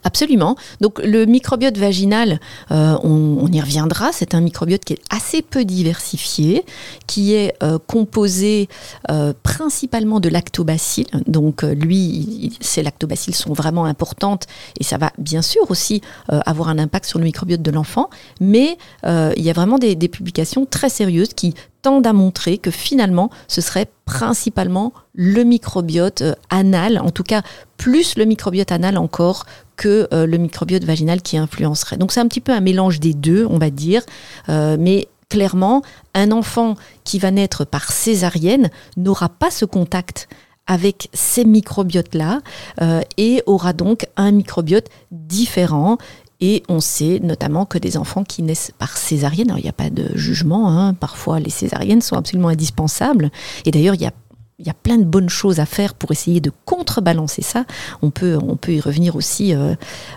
Absolument. 0.04 0.56
Donc 0.80 1.00
le 1.04 1.25
microbiote 1.25 1.78
vaginal, 1.78 2.39
euh, 2.72 2.98
on, 3.03 3.48
y 3.51 3.60
reviendra, 3.60 4.12
c'est 4.13 4.34
un 4.34 4.39
microbiote 4.39 4.86
qui 4.86 4.94
est 4.94 5.01
assez 5.10 5.41
peu 5.41 5.65
diversifié, 5.65 6.63
qui 7.06 7.34
est 7.34 7.53
euh, 7.63 7.79
composé 7.86 8.70
euh, 9.12 9.34
principalement 9.44 10.22
de 10.22 10.29
lactobacilles. 10.29 11.08
Donc 11.27 11.63
lui, 11.63 12.58
ces 12.62 12.82
lactobacilles 12.82 13.34
sont 13.34 13.53
vraiment 13.53 13.86
importantes 13.86 14.48
et 14.79 14.86
ça 14.86 14.98
va 14.98 15.12
bien 15.18 15.41
sûr 15.41 15.70
aussi 15.70 16.01
avoir 16.29 16.70
un 16.70 16.79
impact 16.79 17.06
sur 17.06 17.20
le 17.20 17.25
microbiote 17.25 17.62
de 17.62 17.72
l'enfant, 17.72 18.10
mais 18.39 18.77
il 19.03 19.44
y 19.44 19.50
a 19.50 19.53
vraiment 19.53 19.77
des, 19.77 19.96
des 19.96 20.08
publications 20.08 20.65
très 20.65 20.89
sérieuses 20.89 21.34
qui 21.34 21.53
tendent 21.81 22.07
à 22.07 22.13
montrer 22.13 22.57
que 22.57 22.71
finalement, 22.71 23.29
ce 23.48 23.62
serait 23.62 23.88
principalement 24.05 24.93
le 25.13 25.43
microbiote 25.43 26.24
anal, 26.50 27.00
en 27.00 27.12
tout 27.12 27.24
cas 27.24 27.41
plus 27.77 28.17
le 28.17 28.25
microbiote 28.25 28.71
anal 28.71 28.98
encore 28.98 29.45
que 29.77 30.07
euh, 30.13 30.25
le 30.25 30.38
microbiote 30.38 30.83
vaginal 30.83 31.21
qui 31.21 31.38
influencerait. 31.38 31.98
Donc 31.98 32.12
c'est 32.12 32.19
un 32.19 32.27
petit 32.27 32.41
peu 32.41 32.51
un 32.51 32.59
mélange 32.59 33.00
des 33.00 33.13
deux, 33.13 33.45
on 33.50 33.57
va 33.57 33.69
dire, 33.69 34.01
euh, 34.50 34.75
mais 34.79 35.07
clairement, 35.29 35.83
un 36.13 36.31
enfant 36.31 36.75
qui 37.03 37.19
va 37.19 37.31
naître 37.31 37.65
par 37.65 37.91
césarienne 37.91 38.69
n'aura 38.98 39.29
pas 39.29 39.51
ce 39.51 39.63
contact 39.63 40.27
avec 40.67 41.09
ces 41.13 41.45
microbiotes-là 41.45 42.41
euh, 42.81 43.01
et 43.17 43.41
aura 43.48 43.74
donc 43.74 44.05
un 44.17 44.31
microbiote 44.31 44.88
différent. 45.12 45.98
Et 46.41 46.63
on 46.69 46.79
sait 46.79 47.19
notamment 47.22 47.65
que 47.65 47.77
des 47.77 47.98
enfants 47.98 48.24
qui 48.24 48.43
naissent 48.43 48.72
par 48.77 48.98
césarienne, 48.98 49.50
alors 49.50 49.60
il 49.60 49.63
n'y 49.63 49.69
a 49.69 49.74
pas 49.74 49.89
de 49.89 50.15
jugement, 50.15 50.69
hein, 50.69 50.93
parfois 50.93 51.39
les 51.39 51.50
césariennes 51.50 52.01
sont 52.01 52.15
absolument 52.15 52.48
indispensables. 52.48 53.29
Et 53.65 53.72
d'ailleurs, 53.72 53.96
il 53.96 54.01
y 54.01 54.08
a 54.08 54.13
il 54.60 54.67
y 54.67 54.69
a 54.69 54.74
plein 54.74 54.98
de 54.98 55.05
bonnes 55.05 55.29
choses 55.29 55.60
à 55.60 55.65
faire 55.65 55.93
pour 55.93 56.12
essayer 56.12 56.41
de 56.41 56.51
contrebalancer 56.65 57.41
ça. 57.41 57.65
On 58.01 58.12
peut, 58.12 58.38
on 58.41 58.58
peut 58.58 58.74
y 58.74 58.81
revenir 58.81 59.15
aussi 59.15 59.55
euh, 59.55 59.74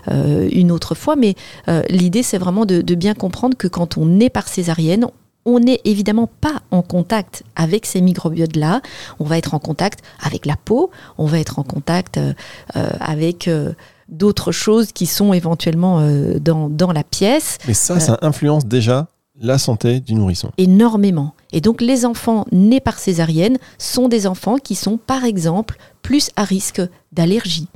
euh, 0.09 0.49
une 0.51 0.71
autre 0.71 0.95
fois, 0.95 1.15
mais 1.15 1.35
euh, 1.69 1.81
l'idée 1.89 2.23
c'est 2.23 2.37
vraiment 2.37 2.65
de, 2.65 2.81
bien 2.93 3.13
comprendre 3.13 3.57
que 3.57 3.67
quand 3.67 3.97
on 3.97 4.19
est 4.19 4.29
par 4.29 4.47
césarienne, 4.47 5.07
on 5.45 5.59
n'est 5.59 5.81
évidemment 5.83 6.29
pas 6.41 6.61
en 6.71 6.81
contact 6.81 7.43
avec 7.55 7.85
ces 7.85 8.01
microbiotes-là. 8.01 8.81
On 9.19 9.25
va 9.25 9.37
être 9.37 9.53
en 9.53 9.59
contact 9.59 10.01
avec 10.21 10.45
la 10.45 10.55
peau, 10.55 10.91
on 11.17 11.25
va 11.25 11.39
être 11.39 11.59
en 11.59 11.63
contact 11.63 12.19
avec 12.73 13.49
d'autres 14.13 14.51
choses 14.51 14.91
qui 14.91 15.05
sont 15.05 15.33
éventuellement 15.33 16.01
dans, 16.39 16.69
dans, 16.69 16.91
la 16.91 17.03
pièce. 17.03 17.57
Mais 17.67 17.73
ça, 17.73 17.99
ça 17.99 18.17
influence 18.21 18.65
déjà 18.65 19.07
la 19.39 19.57
santé 19.57 19.99
du 19.99 20.13
nourrisson. 20.13 20.51
énormément. 20.57 21.33
Et 21.51 21.59
donc 21.61 21.81
les 21.81 22.05
enfants 22.05 22.45
nés 22.51 22.79
par 22.79 22.99
césarienne 22.99 23.57
sont 23.79 24.07
des 24.07 24.27
enfants 24.27 24.57
qui 24.57 24.75
sont 24.75 24.97
par 24.97 25.23
exemple 25.25 25.77
plus 26.03 26.29
à 26.35 26.43
risque 26.43 26.81
d'allergie, 27.11 27.67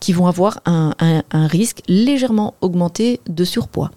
qui 0.00 0.12
vont 0.14 0.26
avoir 0.26 0.60
un, 0.64 0.94
un- 1.00 1.22
un 1.30 1.46
risque 1.46 1.80
légèrement 1.88 2.54
augmenté 2.62 3.20
de 3.28 3.44
surpoids. 3.44 3.90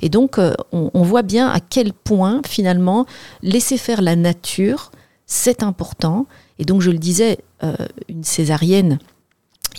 Et 0.00 0.08
donc 0.08 0.38
euh, 0.38 0.54
on, 0.72 0.90
on 0.94 1.02
voit 1.02 1.22
bien 1.22 1.48
à 1.48 1.60
quel 1.60 1.92
point 1.92 2.40
finalement 2.46 3.04
laisser 3.42 3.76
faire 3.76 4.00
la 4.00 4.16
nature, 4.16 4.90
c'est 5.26 5.62
important. 5.62 6.26
Et 6.58 6.64
donc 6.64 6.80
je 6.80 6.90
le 6.90 6.98
disais, 6.98 7.38
euh, 7.62 7.74
une 8.08 8.24
césarienne, 8.24 8.98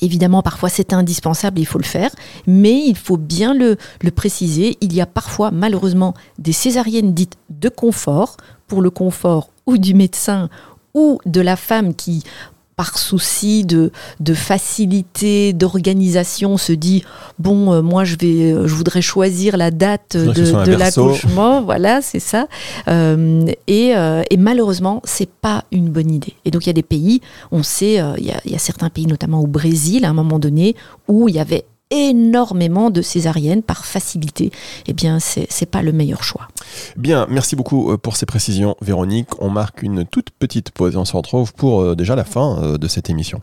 évidemment 0.01 0.41
parfois 0.41 0.69
c'est 0.69 0.93
indispensable, 0.93 1.59
il 1.59 1.65
faut 1.65 1.79
le 1.79 1.83
faire, 1.83 2.11
mais 2.47 2.85
il 2.85 2.97
faut 2.97 3.17
bien 3.17 3.53
le, 3.53 3.77
le 4.01 4.11
préciser, 4.11 4.77
il 4.81 4.93
y 4.93 5.01
a 5.01 5.05
parfois 5.05 5.51
malheureusement 5.51 6.13
des 6.39 6.53
césariennes 6.53 7.13
dites 7.13 7.37
de 7.49 7.69
confort, 7.69 8.37
pour 8.67 8.81
le 8.81 8.89
confort 8.89 9.49
ou 9.65 9.77
du 9.77 9.93
médecin 9.93 10.49
ou 10.93 11.19
de 11.25 11.41
la 11.41 11.55
femme 11.55 11.93
qui, 11.93 12.23
par 12.75 12.97
souci 12.97 13.63
de, 13.63 13.91
de 14.19 14.33
facilité, 14.33 15.53
d'organisation, 15.53 16.57
se 16.57 16.73
dit 16.73 17.03
bon, 17.39 17.71
euh, 17.71 17.81
moi 17.81 18.03
je 18.03 18.15
vais, 18.19 18.51
euh, 18.51 18.67
je 18.67 18.75
voudrais 18.75 19.01
choisir 19.01 19.55
la 19.57 19.71
date 19.71 20.17
de, 20.17 20.65
de 20.65 20.75
l'accouchement, 20.75 21.61
voilà, 21.61 22.01
c'est 22.01 22.19
ça. 22.19 22.47
Euh, 22.87 23.45
et, 23.67 23.95
euh, 23.95 24.23
et 24.29 24.37
malheureusement, 24.37 25.01
c'est 25.05 25.29
pas 25.29 25.63
une 25.71 25.89
bonne 25.89 26.11
idée. 26.11 26.33
Et 26.43 26.51
donc 26.51 26.65
il 26.65 26.67
y 26.67 26.71
a 26.71 26.73
des 26.73 26.83
pays, 26.83 27.21
on 27.51 27.63
sait, 27.63 28.01
euh, 28.01 28.13
il 28.17 28.25
y, 28.25 28.31
a, 28.31 28.41
il 28.45 28.51
y 28.51 28.55
a 28.55 28.59
certains 28.59 28.89
pays, 28.89 29.07
notamment 29.07 29.39
au 29.41 29.47
Brésil, 29.47 30.03
à 30.05 30.09
un 30.09 30.13
moment 30.13 30.39
donné, 30.39 30.75
où 31.07 31.29
il 31.29 31.35
y 31.35 31.39
avait 31.39 31.65
énormément 31.91 32.89
de 32.89 33.01
césariennes 33.01 33.63
par 33.63 33.85
facilité. 33.85 34.51
Eh 34.87 34.93
bien, 34.93 35.19
c'est 35.19 35.47
c'est 35.49 35.65
pas 35.65 35.81
le 35.81 35.91
meilleur 35.91 36.23
choix. 36.23 36.47
Bien, 36.97 37.27
merci 37.29 37.55
beaucoup 37.55 37.91
euh, 37.91 37.97
pour 37.97 38.17
ces 38.17 38.25
précisions, 38.25 38.75
Véronique. 38.81 39.29
On 39.39 39.49
marque 39.49 39.83
une 39.83 40.05
toute 40.05 40.31
petite 40.31 40.71
pause 40.71 40.95
et 40.95 40.97
on 40.97 41.05
se 41.05 41.15
retrouve 41.15 41.53
pour 41.53 41.81
euh, 41.81 41.95
déjà 41.95 42.15
la 42.15 42.23
fin 42.23 42.61
euh, 42.61 42.77
de 42.77 42.87
cette 42.87 43.09
émission. 43.09 43.41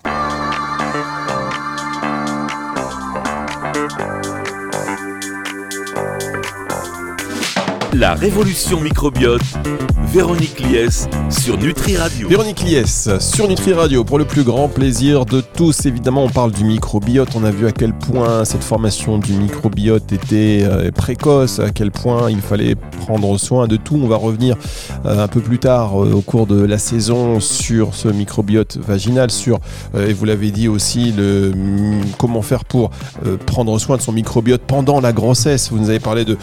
La 7.95 8.15
révolution 8.15 8.81
microbiote, 8.81 9.43
Véronique 10.13 10.61
Lies 10.61 11.07
sur 11.31 11.59
Nutri 11.59 11.97
Radio. 11.97 12.29
Véronique 12.29 12.63
Lies 12.63 13.19
sur 13.19 13.49
Nutri 13.49 13.73
Radio 13.75 14.03
pour 14.03 14.19
le 14.19 14.25
plus 14.25 14.45
grand 14.45 14.69
plaisir 14.69 15.27
de 15.27 15.41
tous. 15.41 15.87
Évidemment, 15.87 16.25
on 16.25 16.29
parle 16.29 16.53
du 16.53 16.65
microbiote. 16.65 17.31
On 17.35 17.45
a 17.45 17.51
vu 17.51 17.67
à 17.67 17.73
quel 17.73 17.95
point 17.95 18.45
cette 18.45 18.65
formation 18.65 19.19
du 19.19 19.33
microbiote 19.33 20.11
était 20.13 20.63
euh, 20.65 20.91
précoce, 20.91 21.61
à 21.61 21.71
quel 21.71 21.91
point 21.91 22.31
il 22.31 22.41
fallait 22.41 22.75
prendre 22.75 23.39
soin 23.39 23.67
de 23.67 23.77
tout. 23.77 23.99
On 24.03 24.09
va 24.09 24.17
revenir 24.17 24.57
euh, 25.07 25.25
un 25.25 25.29
peu 25.29 25.41
plus 25.41 25.59
tard 25.59 26.03
euh, 26.03 26.13
au 26.13 26.21
cours 26.21 26.47
de 26.47 26.63
la 26.63 26.79
saison 26.79 27.41
sur 27.41 27.95
ce 27.95 28.09
microbiote 28.09 28.79
vaginal, 28.79 29.31
sur, 29.31 29.61
et 29.99 30.13
vous 30.13 30.25
l'avez 30.25 30.51
dit 30.51 30.69
aussi, 30.69 31.13
le, 31.13 31.53
mm, 31.55 32.13
comment 32.19 32.43
faire 32.43 32.65
pour 32.65 32.91
prendre 33.47 33.79
soin 33.79 33.97
de 33.97 34.03
son 34.03 34.13
microbiote 34.13 34.63
pendant 34.67 35.01
la 35.01 35.13
grossesse. 35.13 35.71
Vous 35.71 35.79
nous 35.79 35.91
avez 35.91 36.01
parlé 36.01 36.25
de 36.25 36.37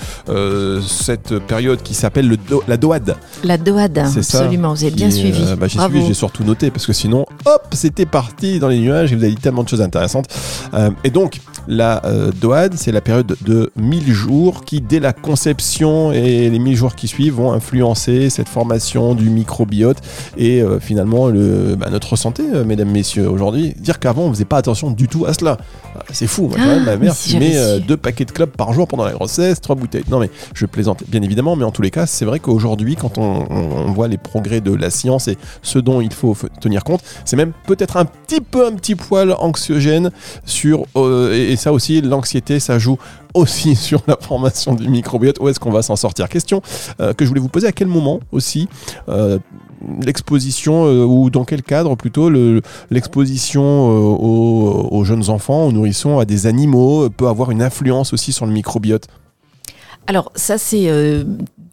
cette 0.81 1.33
période 1.39 1.81
qui 1.83 1.93
s'appelle 1.93 2.27
le 2.27 2.37
do- 2.37 2.63
la 2.67 2.77
DOAD. 2.77 3.15
La 3.43 3.57
DOAD, 3.57 4.03
C'est 4.13 4.23
ça 4.23 4.39
absolument, 4.39 4.73
vous 4.73 4.83
avez 4.83 4.91
bien 4.93 5.09
suivi. 5.11 5.43
euh, 5.45 5.55
bah, 5.55 5.67
j'ai 5.67 5.79
suivi, 5.79 6.05
j'ai 6.07 6.13
surtout 6.13 6.43
noté 6.43 6.71
parce 6.71 6.85
que 6.85 6.93
sinon, 6.93 7.25
hop, 7.45 7.67
c'était 7.73 8.05
parti 8.05 8.59
dans 8.59 8.67
les 8.67 8.79
nuages 8.79 9.11
et 9.11 9.15
vous 9.15 9.23
avez 9.23 9.33
dit 9.33 9.41
tellement 9.41 9.63
de 9.63 9.69
choses 9.69 9.81
intéressantes. 9.81 10.25
Euh, 10.73 10.89
et 11.03 11.09
donc, 11.09 11.39
la 11.71 12.03
euh, 12.05 12.31
DOAD, 12.41 12.73
c'est 12.75 12.91
la 12.91 12.99
période 12.99 13.37
de 13.45 13.71
1000 13.77 14.11
jours 14.11 14.65
qui, 14.65 14.81
dès 14.81 14.99
la 14.99 15.13
conception 15.13 16.11
et 16.11 16.49
les 16.49 16.59
1000 16.59 16.75
jours 16.75 16.95
qui 16.95 17.07
suivent, 17.07 17.35
vont 17.35 17.53
influencer 17.53 18.29
cette 18.31 18.49
formation 18.49 19.13
du 19.13 19.29
microbiote 19.29 19.97
et 20.35 20.61
euh, 20.63 20.79
finalement 20.79 21.27
le, 21.27 21.75
bah, 21.75 21.89
notre 21.91 22.15
santé, 22.15 22.43
euh, 22.53 22.65
mesdames, 22.65 22.89
messieurs. 22.89 23.29
Aujourd'hui, 23.29 23.75
dire 23.77 23.99
qu'avant, 23.99 24.23
on 24.23 24.29
faisait 24.33 24.45
pas 24.45 24.57
attention 24.57 24.89
du 24.89 25.07
tout 25.07 25.25
à 25.27 25.33
cela. 25.33 25.57
Euh, 25.95 25.99
C'est 26.11 26.25
fou. 26.27 26.47
Moi, 26.47 26.57
quand 26.57 26.63
Ah, 26.63 26.67
même, 26.75 26.85
ma 26.85 26.97
mais 26.97 27.05
mère 27.05 27.13
si 27.13 27.29
fumait 27.33 27.55
euh, 27.55 27.79
deux 27.79 27.97
paquets 27.97 28.25
de 28.25 28.31
clopes 28.31 28.57
par 28.57 28.73
jour 28.73 28.87
pendant 28.87 29.05
la 29.05 29.11
grossesse, 29.13 29.61
trois 29.61 29.75
bouteilles. 29.75 30.03
Non, 30.09 30.19
mais 30.19 30.31
je 30.55 30.65
plaisante, 30.65 31.03
bien 31.07 31.21
évidemment, 31.21 31.55
mais 31.55 31.65
en 31.65 31.71
tous 31.71 31.83
les 31.83 31.91
cas, 31.91 32.07
c'est 32.07 32.25
vrai 32.25 32.39
qu'aujourd'hui, 32.39 32.95
quand 32.95 33.19
on, 33.19 33.45
on- 33.49 33.69
on 33.87 33.91
voit 33.91 34.07
les 34.07 34.17
progrès 34.17 34.59
de 34.59 34.73
la 34.73 34.89
science 34.89 35.27
et 35.27 35.37
ce 35.61 35.77
dont 35.77 36.01
il 36.01 36.11
faut 36.13 36.35
tenir 36.59 36.83
compte, 36.83 37.01
c'est 37.25 37.35
même 37.37 37.51
peut-être 37.67 37.95
un 37.97 38.05
petit 38.05 38.41
peu, 38.41 38.65
un 38.65 38.71
petit 38.73 38.95
poil 38.95 39.33
anxiogène 39.37 40.09
sur. 40.45 40.85
euh, 40.95 41.31
et 41.33 41.55
ça 41.59 41.73
aussi, 41.73 42.01
l'anxiété, 42.01 42.59
ça 42.59 42.79
joue 42.79 42.97
aussi 43.33 43.75
sur 43.87 44.01
la 44.07 44.17
formation 44.19 44.73
du 44.73 44.87
microbiote. 44.89 45.39
Où 45.39 45.49
est-ce 45.49 45.59
qu'on 45.59 45.71
va 45.71 45.81
s'en 45.81 45.95
sortir? 45.95 46.29
Question 46.29 46.61
euh, 46.99 47.13
que 47.13 47.25
je 47.25 47.29
voulais 47.29 47.41
vous 47.41 47.49
poser 47.49 47.67
à 47.67 47.71
quel 47.71 47.87
moment 47.87 48.19
aussi 48.31 48.67
euh, 49.07 49.37
l'exposition 50.01 50.85
euh, 50.85 51.05
ou 51.05 51.29
dans 51.29 51.45
quel 51.45 51.63
cadre 51.63 51.95
plutôt 51.95 52.29
le- 52.29 52.61
l'exposition 52.89 53.63
aux, 53.89 54.87
aux 54.91 55.03
jeunes 55.03 55.29
enfants, 55.29 55.65
aux 55.67 55.71
nourrissons, 55.71 56.19
à 56.19 56.25
des 56.25 56.47
animaux 56.47 57.09
peut 57.09 57.27
avoir 57.27 57.51
une 57.51 57.61
influence 57.61 58.13
aussi 58.13 58.33
sur 58.33 58.45
le 58.45 58.51
microbiote? 58.51 59.07
Alors 60.07 60.31
ça 60.35 60.57
c'est 60.57 60.89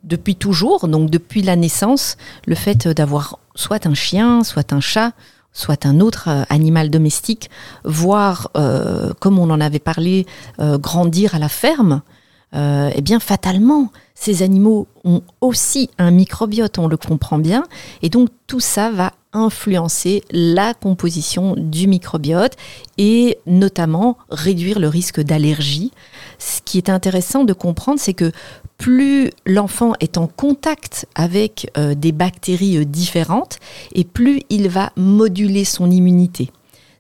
depuis 0.05 0.37
toujours, 0.37 0.89
donc 0.89 1.11
depuis 1.11 1.43
la 1.43 1.57
naissance, 1.57 2.17
le 2.47 2.55
fait 2.55 2.87
d'avoir 2.89 3.39
soit 3.55 3.87
un 3.87 3.95
chien, 3.95 4.45
soit 4.45 4.73
un 4.73 4.81
chat, 4.81 5.13
soit 5.57 5.87
un 5.87 6.01
autre 6.01 6.29
euh, 6.29 6.45
animal 6.51 6.91
domestique, 6.91 7.51
voire, 7.85 8.51
euh, 8.57 9.13
comme 9.19 9.39
on 9.39 9.51
en 9.51 9.61
avait 9.61 9.79
parlé, 9.79 10.27
euh, 10.61 10.79
grandir 10.79 11.35
à 11.35 11.39
la 11.39 11.49
ferme, 11.49 12.03
euh, 12.55 12.91
eh 12.95 13.01
bien 13.01 13.19
fatalement, 13.19 13.91
ces 14.15 14.43
animaux 14.43 14.87
ont 15.05 15.23
aussi 15.41 15.91
un 15.99 16.11
microbiote, 16.11 16.79
on 16.79 16.89
le 16.89 16.97
comprend 16.97 17.39
bien, 17.39 17.65
et 18.03 18.11
donc 18.11 18.29
tout 18.47 18.61
ça 18.61 18.91
va 18.91 19.13
influencer 19.33 20.23
la 20.31 20.73
composition 20.75 21.55
du 21.57 21.89
microbiote 21.89 22.53
et 22.97 23.39
notamment 23.47 24.17
réduire 24.31 24.79
le 24.79 24.89
risque 24.89 25.21
d'allergie. 25.21 25.93
Ce 26.39 26.61
qui 26.65 26.79
est 26.79 26.89
intéressant 26.89 27.45
de 27.45 27.53
comprendre, 27.53 28.01
c'est 28.01 28.15
que 28.15 28.33
plus 28.79 29.31
l'enfant 29.47 29.93
est 30.01 30.19
en 30.19 30.27
contact 30.27 31.07
avec 31.15 31.71
euh, 31.77 31.95
des 31.95 32.13
bactéries 32.13 32.79
euh, 32.79 32.85
différentes, 32.85 33.59
et 33.95 34.05
plus 34.05 34.43
il 34.51 34.69
va 34.69 34.93
moduler 34.97 35.65
son 35.65 35.91
immunité. 35.91 36.51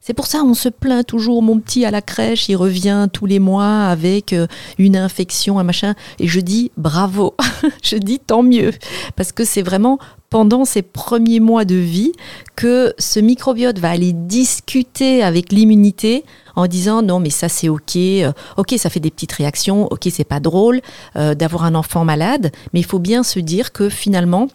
C'est 0.06 0.14
pour 0.14 0.28
ça 0.28 0.44
on 0.44 0.54
se 0.54 0.68
plaint 0.68 1.04
toujours, 1.04 1.42
mon 1.42 1.58
petit 1.58 1.84
à 1.84 1.90
la 1.90 2.00
crèche, 2.00 2.48
il 2.48 2.54
revient 2.54 3.08
tous 3.12 3.26
les 3.26 3.40
mois 3.40 3.86
avec 3.86 4.32
euh, 4.32 4.46
une 4.78 4.96
infection, 4.96 5.58
un 5.58 5.64
machin, 5.64 5.96
et 6.20 6.28
je 6.28 6.38
dis 6.38 6.70
bravo, 6.76 7.34
je 7.82 7.96
dis 7.96 8.20
tant 8.20 8.44
mieux, 8.44 8.70
parce 9.16 9.32
que 9.32 9.44
c'est 9.44 9.62
vraiment 9.62 9.98
pendant 10.30 10.64
ces 10.64 10.82
premiers 10.82 11.40
mois 11.40 11.64
de 11.64 11.74
vie 11.74 12.12
que 12.54 12.94
ce 13.00 13.18
microbiote 13.18 13.80
va 13.80 13.90
aller 13.90 14.12
discuter 14.12 15.24
avec 15.24 15.50
l'immunité 15.50 16.24
en 16.54 16.68
disant 16.68 17.02
non 17.02 17.18
mais 17.18 17.30
ça 17.30 17.48
c'est 17.48 17.68
ok, 17.68 17.96
euh, 17.96 18.32
ok 18.58 18.76
ça 18.78 18.90
fait 18.90 19.00
des 19.00 19.10
petites 19.10 19.32
réactions, 19.32 19.88
ok 19.90 20.06
c'est 20.12 20.22
pas 20.22 20.38
drôle 20.38 20.82
euh, 21.16 21.34
d'avoir 21.34 21.64
un 21.64 21.74
enfant 21.74 22.04
malade, 22.04 22.52
mais 22.72 22.78
il 22.78 22.86
faut 22.86 23.00
bien 23.00 23.24
se 23.24 23.40
dire 23.40 23.72
que 23.72 23.88
finalement 23.88 24.46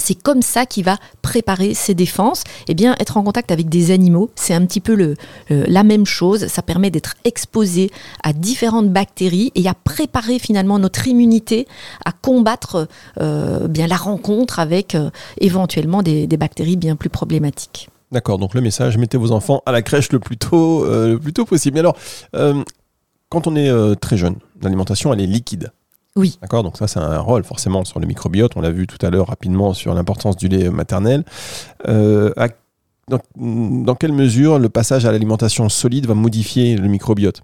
c'est 0.00 0.20
comme 0.20 0.42
ça 0.42 0.66
qu'il 0.66 0.84
va 0.84 0.96
préparer 1.22 1.74
ses 1.74 1.94
défenses. 1.94 2.42
Eh 2.68 2.74
bien, 2.74 2.96
être 2.98 3.16
en 3.16 3.22
contact 3.22 3.50
avec 3.50 3.68
des 3.68 3.90
animaux, 3.90 4.30
c'est 4.34 4.54
un 4.54 4.64
petit 4.66 4.80
peu 4.80 4.94
le, 4.94 5.16
la 5.48 5.84
même 5.84 6.06
chose. 6.06 6.46
Ça 6.48 6.62
permet 6.62 6.90
d'être 6.90 7.14
exposé 7.24 7.90
à 8.24 8.32
différentes 8.32 8.90
bactéries 8.90 9.52
et 9.54 9.68
à 9.68 9.74
préparer 9.74 10.38
finalement 10.38 10.78
notre 10.78 11.06
immunité 11.06 11.66
à 12.04 12.12
combattre 12.12 12.88
euh, 13.20 13.68
bien 13.68 13.86
la 13.86 13.96
rencontre 13.96 14.58
avec 14.58 14.94
euh, 14.94 15.10
éventuellement 15.38 16.02
des, 16.02 16.26
bactéries 16.26 16.76
bien 16.76 16.96
plus 16.96 17.10
problématiques. 17.10 17.90
D'accord, 18.12 18.38
donc 18.38 18.54
le 18.54 18.60
message, 18.60 18.96
mettez 18.98 19.18
vos 19.18 19.30
enfants 19.30 19.62
à 19.66 19.72
la 19.72 19.82
crèche 19.82 20.10
le 20.10 20.18
plus 20.18 20.36
tôt, 20.36 20.84
euh, 20.84 21.12
le 21.12 21.18
plus 21.18 21.32
tôt 21.32 21.44
possible. 21.44 21.74
Mais 21.74 21.80
alors, 21.80 21.96
quand 23.28 23.46
on 23.46 23.54
est 23.54 23.70
très 24.00 24.16
jeune, 24.16 24.36
l'alimentation, 24.62 25.12
elle 25.12 25.20
est 25.20 25.26
liquide. 25.26 25.72
Oui. 26.16 26.38
D'accord, 26.42 26.62
donc 26.62 26.76
ça, 26.76 26.88
c'est 26.88 26.98
un 26.98 27.20
rôle 27.20 27.44
forcément 27.44 27.84
sur 27.84 28.00
le 28.00 28.06
microbiote. 28.06 28.52
On 28.56 28.60
l'a 28.60 28.70
vu 28.70 28.86
tout 28.86 29.04
à 29.04 29.10
l'heure 29.10 29.28
rapidement 29.28 29.74
sur 29.74 29.94
l'importance 29.94 30.36
du 30.36 30.48
lait 30.48 30.70
maternel. 30.70 31.24
Euh, 31.88 32.32
dans 33.08 33.94
quelle 33.94 34.12
mesure 34.12 34.58
le 34.58 34.68
passage 34.68 35.04
à 35.04 35.12
l'alimentation 35.12 35.68
solide 35.68 36.06
va 36.06 36.14
modifier 36.14 36.76
le 36.76 36.88
microbiote? 36.88 37.42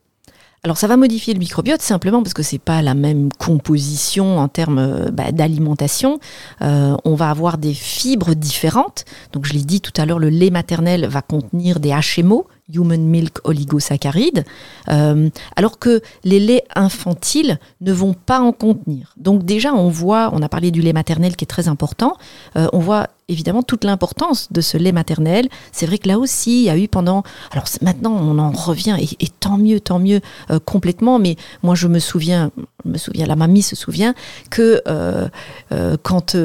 Alors 0.66 0.78
ça 0.78 0.88
va 0.88 0.96
modifier 0.96 1.32
le 1.32 1.38
microbiote 1.38 1.80
simplement 1.80 2.24
parce 2.24 2.34
que 2.34 2.42
c'est 2.42 2.58
pas 2.58 2.82
la 2.82 2.94
même 2.94 3.28
composition 3.38 4.40
en 4.40 4.48
termes 4.48 4.80
euh, 4.80 5.10
bah, 5.12 5.30
d'alimentation. 5.30 6.18
Euh, 6.60 6.96
on 7.04 7.14
va 7.14 7.30
avoir 7.30 7.56
des 7.56 7.72
fibres 7.72 8.34
différentes. 8.34 9.04
Donc 9.32 9.46
je 9.46 9.52
l'ai 9.52 9.62
dit 9.62 9.80
tout 9.80 9.92
à 9.96 10.04
l'heure, 10.06 10.18
le 10.18 10.28
lait 10.28 10.50
maternel 10.50 11.06
va 11.06 11.22
contenir 11.22 11.78
des 11.78 11.90
HMO 11.90 12.48
Human 12.74 13.00
Milk 13.00 13.38
Oligosaccharides, 13.44 14.44
euh, 14.88 15.30
alors 15.54 15.78
que 15.78 16.02
les 16.24 16.40
laits 16.40 16.64
infantiles 16.74 17.60
ne 17.80 17.92
vont 17.92 18.14
pas 18.14 18.40
en 18.40 18.50
contenir. 18.50 19.14
Donc 19.16 19.44
déjà, 19.44 19.72
on 19.72 19.88
voit, 19.88 20.30
on 20.32 20.42
a 20.42 20.48
parlé 20.48 20.72
du 20.72 20.82
lait 20.82 20.92
maternel 20.92 21.36
qui 21.36 21.44
est 21.44 21.46
très 21.46 21.68
important, 21.68 22.16
on 22.56 22.80
voit 22.80 23.06
évidemment 23.28 23.62
toute 23.62 23.84
l'importance 23.84 24.52
de 24.52 24.60
ce 24.60 24.76
lait 24.76 24.92
maternel. 24.92 25.48
C'est 25.72 25.86
vrai 25.86 25.98
que 25.98 26.08
là 26.08 26.18
aussi, 26.18 26.60
il 26.60 26.64
y 26.64 26.70
a 26.70 26.78
eu 26.78 26.86
pendant... 26.86 27.24
Alors 27.50 27.64
maintenant, 27.82 28.12
on 28.12 28.38
en 28.38 28.52
revient, 28.52 28.96
et, 29.00 29.28
tant 29.28 29.58
mieux, 29.58 29.80
tant 29.80 29.98
mieux, 29.98 30.20
euh, 30.50 30.58
complètement, 30.64 31.18
mais 31.18 31.36
moi 31.62 31.74
je 31.74 31.88
me 31.88 31.98
souviens, 31.98 32.50
je 32.84 32.90
me 32.90 32.98
souviens, 32.98 33.26
la 33.26 33.36
mamie 33.36 33.62
se 33.62 33.74
souvient, 33.74 34.14
que 34.50 34.80
euh, 34.86 35.28
euh, 35.72 35.96
quand, 36.02 36.36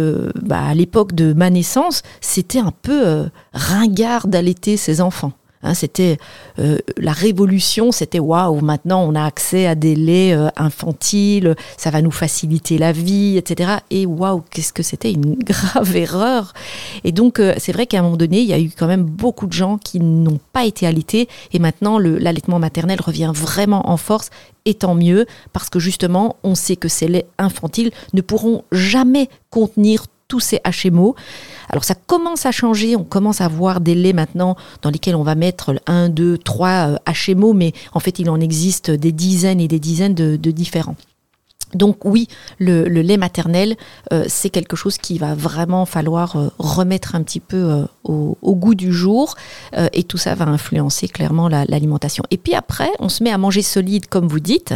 bah, 0.42 0.64
à 0.66 0.74
l'époque 0.74 1.14
de 1.14 1.34
ma 1.34 1.50
naissance, 1.50 2.02
c'était 2.20 2.60
un 2.60 2.74
peu 2.82 3.26
ringard 3.54 4.28
d'allaiter 4.28 4.78
ses 4.78 5.02
enfants. 5.02 5.34
Hein, 5.64 5.74
c'était 5.74 6.18
euh, 6.60 6.80
la 6.98 7.12
révolution, 7.12 7.92
c'était 7.92 8.20
waouh, 8.20 8.62
maintenant 8.62 9.04
on 9.04 9.14
a 9.16 9.24
accès 9.24 9.68
à 9.68 9.76
des 9.76 9.96
laits 9.96 10.36
euh, 10.36 10.50
infantiles, 10.58 11.56
ça 11.78 11.92
va 11.92 12.02
nous 12.02 12.12
faciliter 12.12 12.78
la 12.78 12.92
vie, 12.92 13.38
etc. 13.38 13.74
Et 13.92 14.06
waouh, 14.06 14.44
qu'est-ce 14.50 14.74
que 14.74 14.84
c'était 14.84 15.12
une 15.12 15.36
grave 15.44 15.96
erreur. 15.96 16.54
Et 17.04 17.12
donc 17.12 17.40
euh, 17.40 17.54
c'est 17.58 17.72
vrai 17.72 17.86
qu'à 17.86 18.00
un 18.00 18.04
moment 18.04 18.18
donné, 18.18 18.40
il 18.40 18.48
y 18.48 18.54
a 18.54 18.60
eu 18.60 18.72
quand 18.76 18.88
même 18.88 19.04
beaucoup 19.04 19.46
de 19.46 19.54
gens 19.54 19.78
qui 19.78 20.00
n'ont 20.00 20.40
pas 20.52 20.66
été 20.66 20.88
allaités 20.88 21.28
et 21.54 21.60
maintenant 21.60 22.00
l'allaitement 22.00 22.60
maternel 22.60 23.00
revient 23.02 23.32
vraiment 23.34 23.90
en 23.90 23.98
force 23.98 24.30
et 24.66 24.74
tant 24.74 24.96
mieux 24.96 25.26
parce 25.54 25.70
que 25.70 25.80
justement 25.80 26.38
on 26.44 26.56
sait 26.56 26.76
que 26.76 26.88
ces 26.88 27.08
laits 27.08 27.28
infantiles 27.38 27.92
ne 28.14 28.22
pourront 28.22 28.64
jamais 28.72 29.30
contenir 29.50 30.06
tous 30.32 30.40
ces 30.40 30.62
HMO. 30.66 31.14
Alors 31.68 31.84
ça 31.84 31.94
commence 31.94 32.46
à 32.46 32.52
changer, 32.52 32.96
on 32.96 33.04
commence 33.04 33.42
à 33.42 33.50
voir 33.50 33.82
des 33.82 33.96
laits 33.96 34.16
maintenant 34.16 34.56
dans 34.82 34.90
lesquels 34.90 35.18
on 35.18 35.24
va 35.24 35.36
mettre 35.36 35.76
1, 35.88 36.08
2, 36.08 36.38
3 36.38 37.00
HMO, 37.28 37.52
mais 37.52 37.74
en 37.92 38.00
fait 38.00 38.18
il 38.18 38.30
en 38.30 38.40
existe 38.40 38.92
des 38.92 39.12
dizaines 39.12 39.60
et 39.60 39.68
des 39.68 39.80
dizaines 39.80 40.16
de, 40.16 40.38
différents. 40.52 40.96
Donc 41.74 42.06
oui, 42.06 42.30
le, 42.60 42.86
lait 42.88 43.18
maternel, 43.18 43.76
euh, 44.14 44.24
c'est 44.30 44.50
quelque 44.50 44.78
chose 44.78 44.98
qui 44.98 45.18
va 45.18 45.36
vraiment 45.36 45.86
falloir 45.86 46.38
euh, 46.38 46.48
remettre 46.60 47.16
un 47.16 47.24
petit 47.24 47.40
peu 47.42 47.58
euh, 47.58 47.86
au, 48.04 48.56
goût 48.56 48.76
du 48.76 48.94
jour, 48.94 49.36
et 49.94 50.04
tout 50.04 50.18
ça 50.18 50.36
va 50.36 50.46
influencer 50.46 51.10
clairement 51.10 51.50
l'alimentation. 51.50 52.24
et 52.32 52.38
puis 52.38 52.54
après, 52.56 52.90
on 53.00 53.10
se 53.10 53.22
met 53.24 53.32
à 53.32 53.38
manger 53.38 53.64
solide, 53.64 54.08
comme 54.08 54.28
vous 54.28 54.40
dites, 54.40 54.74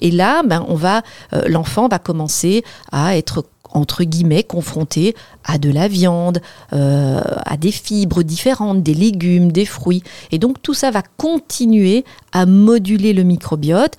et 0.00 0.10
là, 0.10 0.42
ben, 0.42 0.64
on 0.68 0.74
va, 0.74 1.02
l'enfant 1.46 1.88
va 1.88 1.98
commencer 1.98 2.62
à 2.92 3.16
être 3.16 3.44
entre 3.74 4.04
guillemets, 4.04 4.44
confrontés 4.44 5.14
à 5.44 5.58
de 5.58 5.70
la 5.70 5.88
viande, 5.88 6.40
euh, 6.72 7.20
à 7.44 7.56
des 7.56 7.72
fibres 7.72 8.22
différentes, 8.22 8.82
des 8.82 8.94
légumes, 8.94 9.52
des 9.52 9.66
fruits. 9.66 10.02
Et 10.30 10.38
donc 10.38 10.62
tout 10.62 10.74
ça 10.74 10.90
va 10.90 11.02
continuer 11.18 12.04
à 12.32 12.46
moduler 12.46 13.12
le 13.12 13.24
microbiote. 13.24 13.96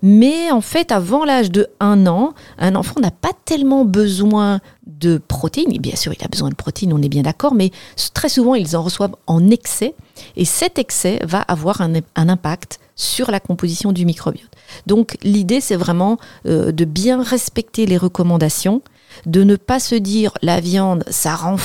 Mais 0.00 0.50
en 0.52 0.60
fait, 0.60 0.92
avant 0.92 1.24
l'âge 1.24 1.50
de 1.50 1.66
1 1.80 2.06
an, 2.06 2.34
un 2.58 2.74
enfant 2.76 3.00
n'a 3.00 3.10
pas 3.10 3.32
tellement 3.44 3.84
besoin 3.84 4.60
de 4.86 5.18
protéines. 5.18 5.72
Et 5.72 5.80
bien 5.80 5.96
sûr, 5.96 6.12
il 6.12 6.24
a 6.24 6.28
besoin 6.28 6.50
de 6.50 6.54
protéines, 6.54 6.92
on 6.92 7.02
est 7.02 7.08
bien 7.08 7.22
d'accord, 7.22 7.54
mais 7.54 7.70
très 8.14 8.28
souvent, 8.28 8.54
ils 8.54 8.76
en 8.76 8.82
reçoivent 8.82 9.16
en 9.26 9.50
excès. 9.50 9.94
Et 10.36 10.44
cet 10.44 10.78
excès 10.78 11.18
va 11.24 11.40
avoir 11.40 11.80
un, 11.80 11.94
impact 12.14 12.78
sur 12.94 13.30
la 13.30 13.40
composition 13.40 13.92
du 13.92 14.04
microbiote. 14.04 14.50
Donc 14.86 15.16
l'idée, 15.22 15.60
c'est 15.60 15.76
vraiment 15.76 16.18
euh, 16.46 16.72
de 16.72 16.84
bien 16.84 17.22
respecter 17.22 17.86
les 17.86 17.96
recommandations 17.96 18.82
de 19.26 19.42
ne 19.44 19.56
pas 19.56 19.80
se 19.80 19.94
dire 19.94 20.32
la 20.42 20.60
viande, 20.60 21.04
ça 21.08 21.34
rend 21.34 21.58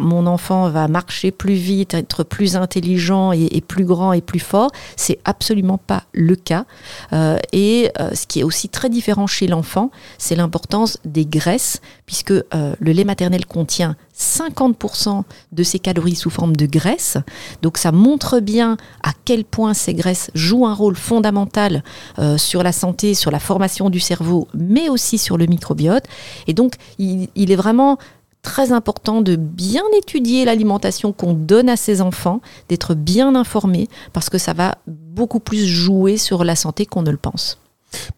mon 0.00 0.26
enfant 0.26 0.68
va 0.70 0.88
marcher 0.88 1.30
plus 1.30 1.54
vite, 1.54 1.94
être 1.94 2.24
plus 2.24 2.56
intelligent 2.56 3.32
et, 3.32 3.60
plus 3.60 3.84
grand 3.84 4.12
et 4.12 4.20
plus 4.20 4.40
fort. 4.40 4.70
C'est 4.96 5.18
absolument 5.24 5.78
pas 5.78 6.04
le 6.12 6.36
cas. 6.36 6.64
Euh, 7.12 7.38
et 7.52 7.90
euh, 8.00 8.10
ce 8.14 8.26
qui 8.26 8.40
est 8.40 8.42
aussi 8.42 8.68
très 8.68 8.88
différent 8.88 9.26
chez 9.26 9.46
l'enfant, 9.46 9.90
c'est 10.18 10.34
l'importance 10.34 10.98
des 11.04 11.26
graisses, 11.26 11.80
puisque 12.06 12.32
euh, 12.32 12.42
le 12.78 12.92
lait 12.92 13.04
maternel 13.04 13.46
contient 13.46 13.96
50% 14.16 15.22
de 15.52 15.62
ces 15.62 15.78
calories 15.78 16.16
sous 16.16 16.30
forme 16.30 16.54
de 16.54 16.66
graisse. 16.66 17.16
Donc 17.62 17.78
ça 17.78 17.92
montre 17.92 18.40
bien 18.40 18.76
à 19.02 19.12
quel 19.24 19.44
point 19.44 19.74
ces 19.74 19.94
graisses 19.94 20.30
jouent 20.34 20.66
un 20.66 20.74
rôle 20.74 20.96
fondamental 20.96 21.82
euh, 22.18 22.36
sur 22.38 22.62
la 22.62 22.72
santé, 22.72 23.14
sur 23.14 23.30
la 23.30 23.40
formation 23.40 23.90
du 23.90 24.00
cerveau, 24.00 24.48
mais 24.54 24.88
aussi 24.88 25.18
sur 25.18 25.38
le 25.38 25.46
microbiote. 25.46 26.04
Et 26.46 26.54
donc 26.54 26.74
il, 26.98 27.28
est 27.36 27.56
vraiment 27.56 27.98
très 28.42 28.72
important 28.72 29.22
de 29.22 29.36
bien 29.36 29.84
étudier 29.96 30.44
l'alimentation 30.44 31.12
qu'on 31.12 31.32
donne 31.32 31.68
à 31.68 31.76
ses 31.76 32.00
enfants, 32.00 32.40
d'être 32.68 32.94
bien 32.94 33.34
informé, 33.34 33.88
parce 34.12 34.28
que 34.28 34.38
ça 34.38 34.52
va 34.52 34.76
beaucoup 34.86 35.40
plus 35.40 35.64
jouer 35.66 36.18
sur 36.18 36.44
la 36.44 36.54
santé 36.54 36.84
qu'on 36.84 37.02
ne 37.02 37.10
le 37.10 37.16
pense. 37.16 37.58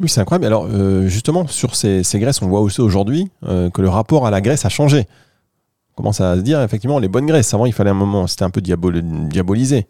Oui, 0.01 0.09
c'est 0.09 0.21
incroyable. 0.21 0.47
Alors, 0.47 0.69
euh, 0.71 1.07
justement, 1.07 1.47
sur 1.47 1.75
ces, 1.75 2.03
graisses, 2.15 2.43
on 2.43 2.49
voit 2.49 2.61
aussi 2.61 2.81
aujourd'hui 2.81 3.31
euh, 3.45 3.71
que 3.71 3.83
le 3.83 3.89
rapport 3.89 4.27
à 4.27 4.31
la 4.31 4.41
graisse 4.41 4.65
a 4.65 4.69
changé 4.69 5.07
commence 5.97 6.21
à 6.21 6.37
se 6.37 6.43
dire 6.43 6.61
effectivement 6.61 6.99
les 6.99 7.09
bonnes 7.09 7.27
graisses. 7.27 7.53
Avant, 7.55 7.67
il 7.67 7.73
fallait 7.73 7.91
un 7.91 7.95
moment, 7.95 8.27
c'était 8.27 8.45
un 8.45 8.51
peu 8.51 8.61
diabolisé. 8.61 9.87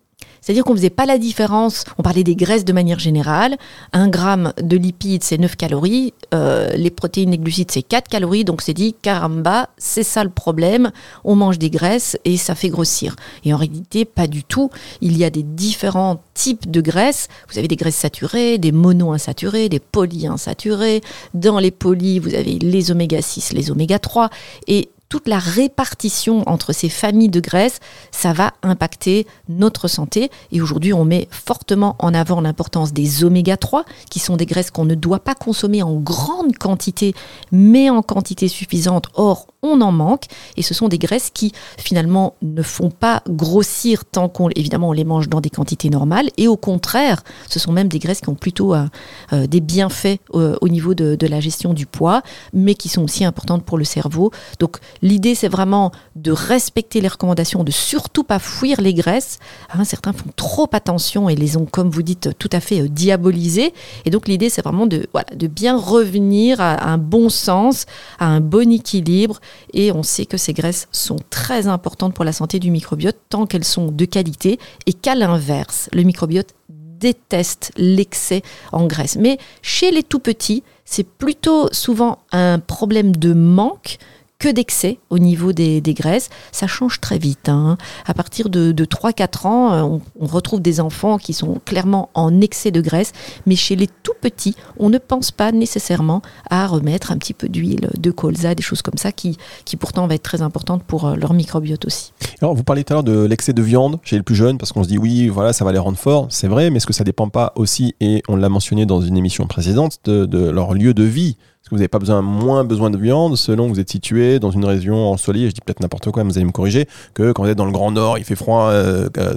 C'est-à-dire 0.47 0.63
qu'on 0.63 0.75
ne 0.75 0.79
faisait 0.79 0.91
pas 0.91 1.07
la 1.07 1.19
différence, 1.19 1.83
on 1.99 2.05
parlait 2.05 2.23
des 2.23 2.37
graisses 2.37 2.65
de 2.65 2.73
manière 2.73 3.01
générale, 3.01 3.57
un 3.93 4.07
gramme 4.07 4.53
de 4.63 4.77
lipides 4.77 5.25
c'est 5.25 5.39
9 5.39 5.57
calories, 5.57 6.15
euh, 6.35 6.71
les 6.77 6.91
protéines 6.91 7.35
et 7.35 7.39
glucides 7.39 7.73
c'est 7.73 7.83
4 7.83 8.07
calories, 8.07 8.45
donc 8.45 8.63
c'est 8.63 8.73
dit 8.73 8.95
caramba, 9.03 9.71
c'est 9.77 10.05
ça 10.05 10.23
le 10.23 10.31
problème, 10.31 10.93
on 11.25 11.35
mange 11.35 11.59
des 11.59 11.69
graisses 11.69 12.17
et 12.25 12.37
ça 12.37 12.55
fait 12.55 12.69
grossir. 12.69 13.17
Et 13.45 13.53
en 13.53 13.57
réalité, 13.57 14.05
pas 14.05 14.29
du 14.29 14.45
tout, 14.45 14.71
il 15.01 15.19
y 15.19 15.25
a 15.25 15.31
des 15.31 15.43
différents 15.43 16.23
types 16.33 16.71
de 16.71 16.81
graisses, 16.81 17.27
vous 17.51 17.59
avez 17.59 17.67
des 17.67 17.75
graisses 17.75 17.97
saturées, 17.97 18.59
des 18.59 18.71
monoinsaturées, 18.71 19.69
des 19.69 19.81
polyinsaturées, 19.81 21.01
dans 21.35 21.59
les 21.59 21.73
poly 21.73 22.21
vous 22.21 22.35
avez 22.35 22.61
les 22.61 22.93
oméga 22.93 23.21
6, 23.21 23.53
les 23.53 23.73
oméga 23.73 23.99
3, 23.99 24.31
et 24.69 24.91
toute 25.09 25.29
la 25.29 25.39
répartition 25.39 26.43
entre 26.49 26.73
ces 26.73 26.89
familles 26.89 27.29
de 27.29 27.41
graisses, 27.41 27.81
ça 28.11 28.33
va 28.33 28.53
impacter 28.63 29.27
notre 29.49 29.89
santé. 29.89 30.31
Et 30.53 30.61
aujourd'hui, 30.61 30.93
on 30.93 31.05
met 31.05 31.29
fortement 31.31 31.97
en 31.99 32.15
avant 32.15 32.41
l'importance 32.41 32.93
des 32.93 33.25
oméga 33.25 33.57
3, 33.57 33.85
qui 34.11 34.19
sont 34.19 34.37
des 34.37 34.47
graisses 34.47 34.71
qu'on 34.71 34.85
ne 34.85 34.95
doit 34.95 35.21
pas 35.21 35.35
consommer 35.35 35.83
en 35.83 35.95
grande 35.95 36.57
quantité, 36.57 37.15
mais 37.53 37.91
en 37.91 38.03
quantité 38.03 38.49
suffisante. 38.49 39.07
Or, 39.15 39.47
on 39.67 39.81
en 39.81 39.93
manque. 39.93 40.25
Et 40.57 40.63
ce 40.63 40.75
sont 40.75 40.89
des 40.89 40.99
graisses 40.99 41.31
qui, 41.33 41.53
finalement, 41.79 42.35
ne 42.43 42.63
font 42.63 42.91
pas 42.91 43.23
grossir 43.29 44.05
tant 44.05 44.29
qu'on, 44.29 44.49
évidemment, 44.51 44.91
on 44.91 44.93
les 44.93 45.05
mange 45.05 45.29
dans 45.29 45.41
des 45.41 45.51
quantités 45.51 45.91
normales. 45.91 46.31
Et 46.37 46.49
au 46.49 46.57
contraire, 46.57 47.23
ce 47.49 47.59
sont 47.59 47.73
même 47.73 47.89
des 47.89 47.99
graisses 47.99 48.21
qui 48.21 48.29
ont 48.29 48.35
plutôt 48.35 48.75
euh, 48.75 48.87
euh, 49.33 49.47
des 49.47 49.61
bienfaits 49.61 50.19
euh, 50.35 50.57
au 50.61 50.69
niveau 50.69 50.95
de, 50.95 51.27
la 51.27 51.41
gestion 51.41 51.75
du 51.75 51.87
poids, 51.87 52.23
mais 52.53 52.75
qui 52.75 52.89
sont 52.89 53.03
aussi 53.03 53.25
importantes 53.25 53.65
pour 53.65 53.79
le 53.79 53.85
cerveau. 53.85 54.31
Donc, 54.61 54.79
L'idée, 55.03 55.35
c'est 55.35 55.49
vraiment 55.49 55.93
de 56.15 56.33
respecter 56.33 57.01
les 57.01 57.09
recommandations, 57.09 57.65
de 57.65 57.71
surtout 57.71 58.25
pas 58.25 58.39
fuir 58.39 58.81
les 58.81 58.95
graisses. 58.95 59.39
Hein, 59.73 59.85
certains 59.85 60.13
font 60.13 60.31
trop 60.35 60.69
attention 60.73 61.29
et 61.29 61.35
les 61.35 61.57
ont, 61.57 61.67
comme 61.67 61.91
vous 61.91 62.03
dites, 62.03 62.31
tout 62.39 62.51
à 62.53 62.61
fait 62.61 62.83
euh, 62.83 62.89
diabolisées. 62.89 63.73
Et 64.05 64.11
donc, 64.11 64.29
l'idée, 64.29 64.51
c'est 64.51 64.63
vraiment 64.63 64.87
de, 64.87 65.07
voilà, 65.13 65.29
de 65.35 65.47
bien 65.47 65.77
revenir 65.79 66.61
à 66.61 66.89
un 66.91 66.99
bon 66.99 67.29
sens, 67.29 67.87
à 68.19 68.27
un 68.27 68.41
bon 68.41 68.73
équilibre. 68.73 69.41
Et 69.73 69.93
on 69.93 70.03
sait 70.03 70.27
que 70.27 70.37
ces 70.37 70.53
graisses 70.53 70.89
sont 70.93 71.19
très 71.31 71.67
importantes 71.67 72.15
pour 72.15 72.25
la 72.25 72.33
santé 72.33 72.59
du 72.59 72.71
microbiote 72.71 73.17
tant 73.29 73.47
qu'elles 73.47 73.65
sont 73.65 73.91
de 73.91 74.05
qualité 74.05 74.59
et 74.87 74.93
qu'à 74.93 75.15
l'inverse, 75.15 75.89
le 75.93 76.03
microbiote 76.03 76.55
déteste 76.69 77.73
l'excès 77.77 78.43
en 78.73 78.87
graisse. 78.87 79.17
Mais 79.17 79.39
chez 79.63 79.91
les 79.91 80.03
tout 80.03 80.19
petits, 80.19 80.63
c'est 80.85 81.07
plutôt 81.07 81.69
souvent 81.73 82.19
un 82.33 82.59
problème 82.59 83.15
de 83.15 83.33
manque 83.33 83.99
que 84.39 84.49
d'excès 84.49 84.99
au 85.11 85.19
niveau 85.19 85.53
des, 85.53 85.81
graisses. 85.81 86.29
Ça 86.53 86.67
change 86.67 87.01
très 87.01 87.19
vite. 87.19 87.49
Hein. 87.49 87.79
À 88.05 88.15
partir 88.15 88.49
de, 88.49 88.73
3-4 88.73 89.47
ans, 89.47 89.73
euh, 89.73 89.99
on, 90.21 90.27
retrouve 90.27 90.61
des 90.61 90.81
enfants 90.81 91.19
qui 91.19 91.33
sont 91.33 91.61
clairement 91.65 92.11
en 92.15 92.41
excès 92.41 92.71
de 92.71 92.81
graisse, 92.81 93.13
mais 93.47 93.57
chez 93.57 93.77
les 93.77 93.87
tout 93.87 94.15
petits, 94.21 94.57
on 94.79 94.91
ne 94.91 94.99
pense 94.99 95.31
pas 95.31 95.53
nécessairement 95.53 96.23
à 96.51 96.67
remettre 96.67 97.13
un 97.13 97.17
petit 97.17 97.35
peu 97.35 97.49
d'huile, 97.49 97.89
de 97.97 98.11
colza, 98.11 98.55
des 98.55 98.63
choses 98.63 98.83
comme 98.83 98.99
ça, 98.99 99.13
qui, 99.13 99.39
qui 99.65 99.77
pourtant 99.77 100.07
va 100.07 100.15
être 100.15 100.23
très 100.23 100.43
importante 100.43 100.83
pour 100.83 101.07
euh, 101.07 101.15
leur 101.15 101.33
microbiote 101.33 101.85
aussi. 101.87 102.13
Alors, 102.43 102.55
vous 102.55 102.65
parlez 102.65 102.85
tout 102.85 102.93
à 102.93 102.97
l'heure 102.97 103.03
de 103.03 103.25
l'excès 103.25 103.55
de 103.55 103.63
viande 103.63 103.99
chez 104.03 104.17
les 104.17 104.23
plus 104.23 104.35
jeunes, 104.35 104.59
parce 104.59 104.73
qu'on 104.73 104.83
se 104.83 104.89
dit 104.89 104.99
oui, 104.99 105.29
voilà, 105.29 105.53
ça 105.55 105.65
va 105.65 105.73
les 105.73 105.79
rendre 105.79 105.97
forts. 105.97 106.27
C'est 106.29 106.49
vrai, 106.49 106.69
mais 106.71 106.77
est-ce 106.77 106.87
que 106.87 106.93
ça 106.93 107.05
dépend 107.05 107.29
pas 107.29 107.53
aussi, 107.57 107.95
et 108.01 108.23
on 108.29 108.37
l'a 108.37 108.51
mentionné 108.51 108.85
dans 108.85 109.01
une 109.01 109.17
émission 109.17 109.47
précédente, 109.47 110.01
de 110.05 110.51
leur 110.51 110.75
lieu 110.75 110.93
de 110.93 111.03
vie? 111.03 111.37
Que 111.67 111.71
vous 111.71 111.79
n'avez 111.79 111.89
pas 111.89 111.99
besoin, 111.99 112.23
moins 112.23 112.63
besoin 112.63 112.91
de 112.91 112.97
viande 112.97 113.35
selon 113.35 113.67
que 113.67 113.73
vous 113.73 113.81
êtes 113.81 113.91
situé 113.91 114.39
dans 114.39 114.53
une 114.53 114.65
région 114.65 115.11
ensoleillée, 115.11 115.49
je 115.49 115.55
dis 115.55 115.61
peut-être 115.61 115.81
n'importe 115.81 116.13
quoi, 116.13 116.23
vous 116.23 116.37
allez 116.37 116.47
me 116.47 116.53
corriger, 116.53 116.87
que 117.13 117.33
quand 117.33 117.43
vous 117.43 117.49
êtes 117.49 117.59
dans 117.59 117.65
le 117.65 117.73
Grand 117.73 117.91
Nord, 117.91 118.19
il 118.19 118.25
fait 118.25 118.37
froid 118.37 118.73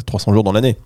300 0.06 0.32
euh, 0.32 0.34
jours 0.36 0.44
dans 0.44 0.52
l'année? 0.52 0.78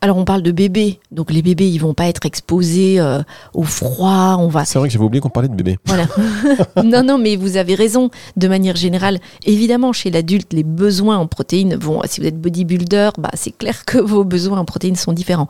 Alors 0.00 0.16
on 0.16 0.24
parle 0.24 0.42
de 0.42 0.52
bébés, 0.52 1.00
donc 1.10 1.32
les 1.32 1.42
bébés 1.42 1.68
ils 1.68 1.78
vont 1.78 1.92
pas 1.92 2.06
être 2.06 2.24
exposés 2.24 3.00
euh, 3.00 3.20
au 3.52 3.64
froid, 3.64 4.36
on 4.38 4.46
va. 4.46 4.64
C'est 4.64 4.78
vrai 4.78 4.86
que 4.86 4.92
j'avais 4.92 5.04
oublié 5.04 5.20
qu'on 5.20 5.28
parlait 5.28 5.48
de 5.48 5.56
bébés. 5.56 5.76
Voilà. 5.86 6.06
non 6.84 7.02
non 7.02 7.18
mais 7.18 7.34
vous 7.34 7.56
avez 7.56 7.74
raison. 7.74 8.10
De 8.36 8.46
manière 8.46 8.76
générale, 8.76 9.18
évidemment 9.44 9.92
chez 9.92 10.10
l'adulte 10.10 10.52
les 10.52 10.62
besoins 10.62 11.18
en 11.18 11.26
protéines 11.26 11.74
vont. 11.74 12.00
Si 12.06 12.20
vous 12.20 12.28
êtes 12.28 12.40
bodybuilder, 12.40 13.10
bah 13.18 13.30
c'est 13.34 13.50
clair 13.50 13.84
que 13.84 13.98
vos 13.98 14.22
besoins 14.22 14.58
en 14.60 14.64
protéines 14.64 14.94
sont 14.94 15.12
différents. 15.12 15.48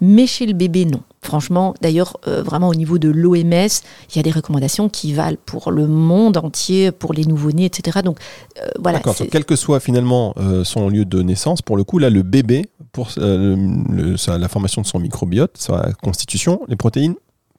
Mais 0.00 0.26
chez 0.26 0.46
le 0.46 0.54
bébé 0.54 0.86
non. 0.86 1.00
Franchement, 1.22 1.74
d'ailleurs, 1.82 2.16
euh, 2.26 2.42
vraiment 2.42 2.68
au 2.68 2.74
niveau 2.74 2.96
de 2.96 3.10
l'OMS, 3.10 3.34
il 3.42 4.16
y 4.16 4.18
a 4.18 4.22
des 4.22 4.30
recommandations 4.30 4.88
qui 4.88 5.12
valent 5.12 5.36
pour 5.44 5.70
le 5.70 5.86
monde 5.86 6.38
entier, 6.38 6.90
pour 6.92 7.12
les 7.12 7.26
nouveau-nés, 7.26 7.66
etc. 7.66 7.98
Donc 8.02 8.18
euh, 8.58 8.66
voilà. 8.82 9.00
D'accord. 9.00 9.16
Quel 9.30 9.44
que 9.44 9.56
soit 9.56 9.80
finalement 9.80 10.34
son 10.64 10.88
lieu 10.88 11.04
de 11.04 11.20
naissance, 11.20 11.60
pour 11.60 11.76
le 11.76 11.84
coup, 11.84 11.98
là, 11.98 12.08
le 12.08 12.22
bébé, 12.22 12.66
pour 12.92 13.10
euh, 13.18 14.16
la 14.26 14.48
formation 14.48 14.82
de 14.82 14.86
son 14.86 14.98
microbiote, 14.98 15.56
sa 15.56 15.92
constitution, 16.02 16.60
les 16.68 16.76
protéines, 16.76 17.14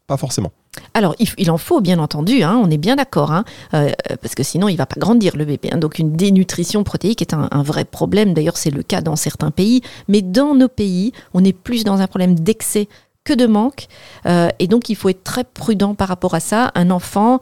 pas 0.07 0.17
forcément. 0.17 0.51
Alors, 0.93 1.15
il, 1.37 1.51
en 1.51 1.57
faut, 1.57 1.81
bien 1.81 1.99
entendu, 1.99 2.43
hein, 2.43 2.59
on 2.61 2.69
est 2.69 2.77
bien 2.77 2.95
d'accord, 2.95 3.31
hein, 3.31 3.43
euh, 3.73 3.91
parce 4.21 4.35
que 4.35 4.43
sinon, 4.43 4.69
il 4.69 4.77
va 4.77 4.85
pas 4.85 4.99
grandir, 4.99 5.35
le 5.35 5.45
bébé. 5.45 5.69
hein. 5.71 5.77
Donc, 5.77 5.99
une 5.99 6.13
dénutrition 6.13 6.83
protéique 6.83 7.21
est 7.21 7.33
un, 7.33 7.63
vrai 7.63 7.85
problème. 7.85 8.33
D'ailleurs, 8.33 8.57
c'est 8.57 8.71
le 8.71 8.83
cas 8.83 9.01
dans 9.01 9.15
certains 9.15 9.51
pays. 9.51 9.81
Mais 10.07 10.21
dans 10.21 10.55
nos 10.55 10.69
pays, 10.69 11.11
on 11.33 11.43
est 11.43 11.53
plus 11.53 11.83
dans 11.83 12.01
un 12.01 12.07
problème 12.07 12.39
d'excès 12.39 12.87
que 13.23 13.33
de 13.33 13.47
manque. 13.47 13.87
Euh, 14.25 14.49
et 14.59 14.67
donc, 14.67 14.89
il 14.89 14.95
faut 14.95 15.09
être 15.09 15.23
très 15.23 15.43
prudent 15.43 15.93
par 15.93 16.07
rapport 16.07 16.33
à 16.35 16.39
ça. 16.39 16.71
Un 16.75 16.91
enfant... 16.91 17.39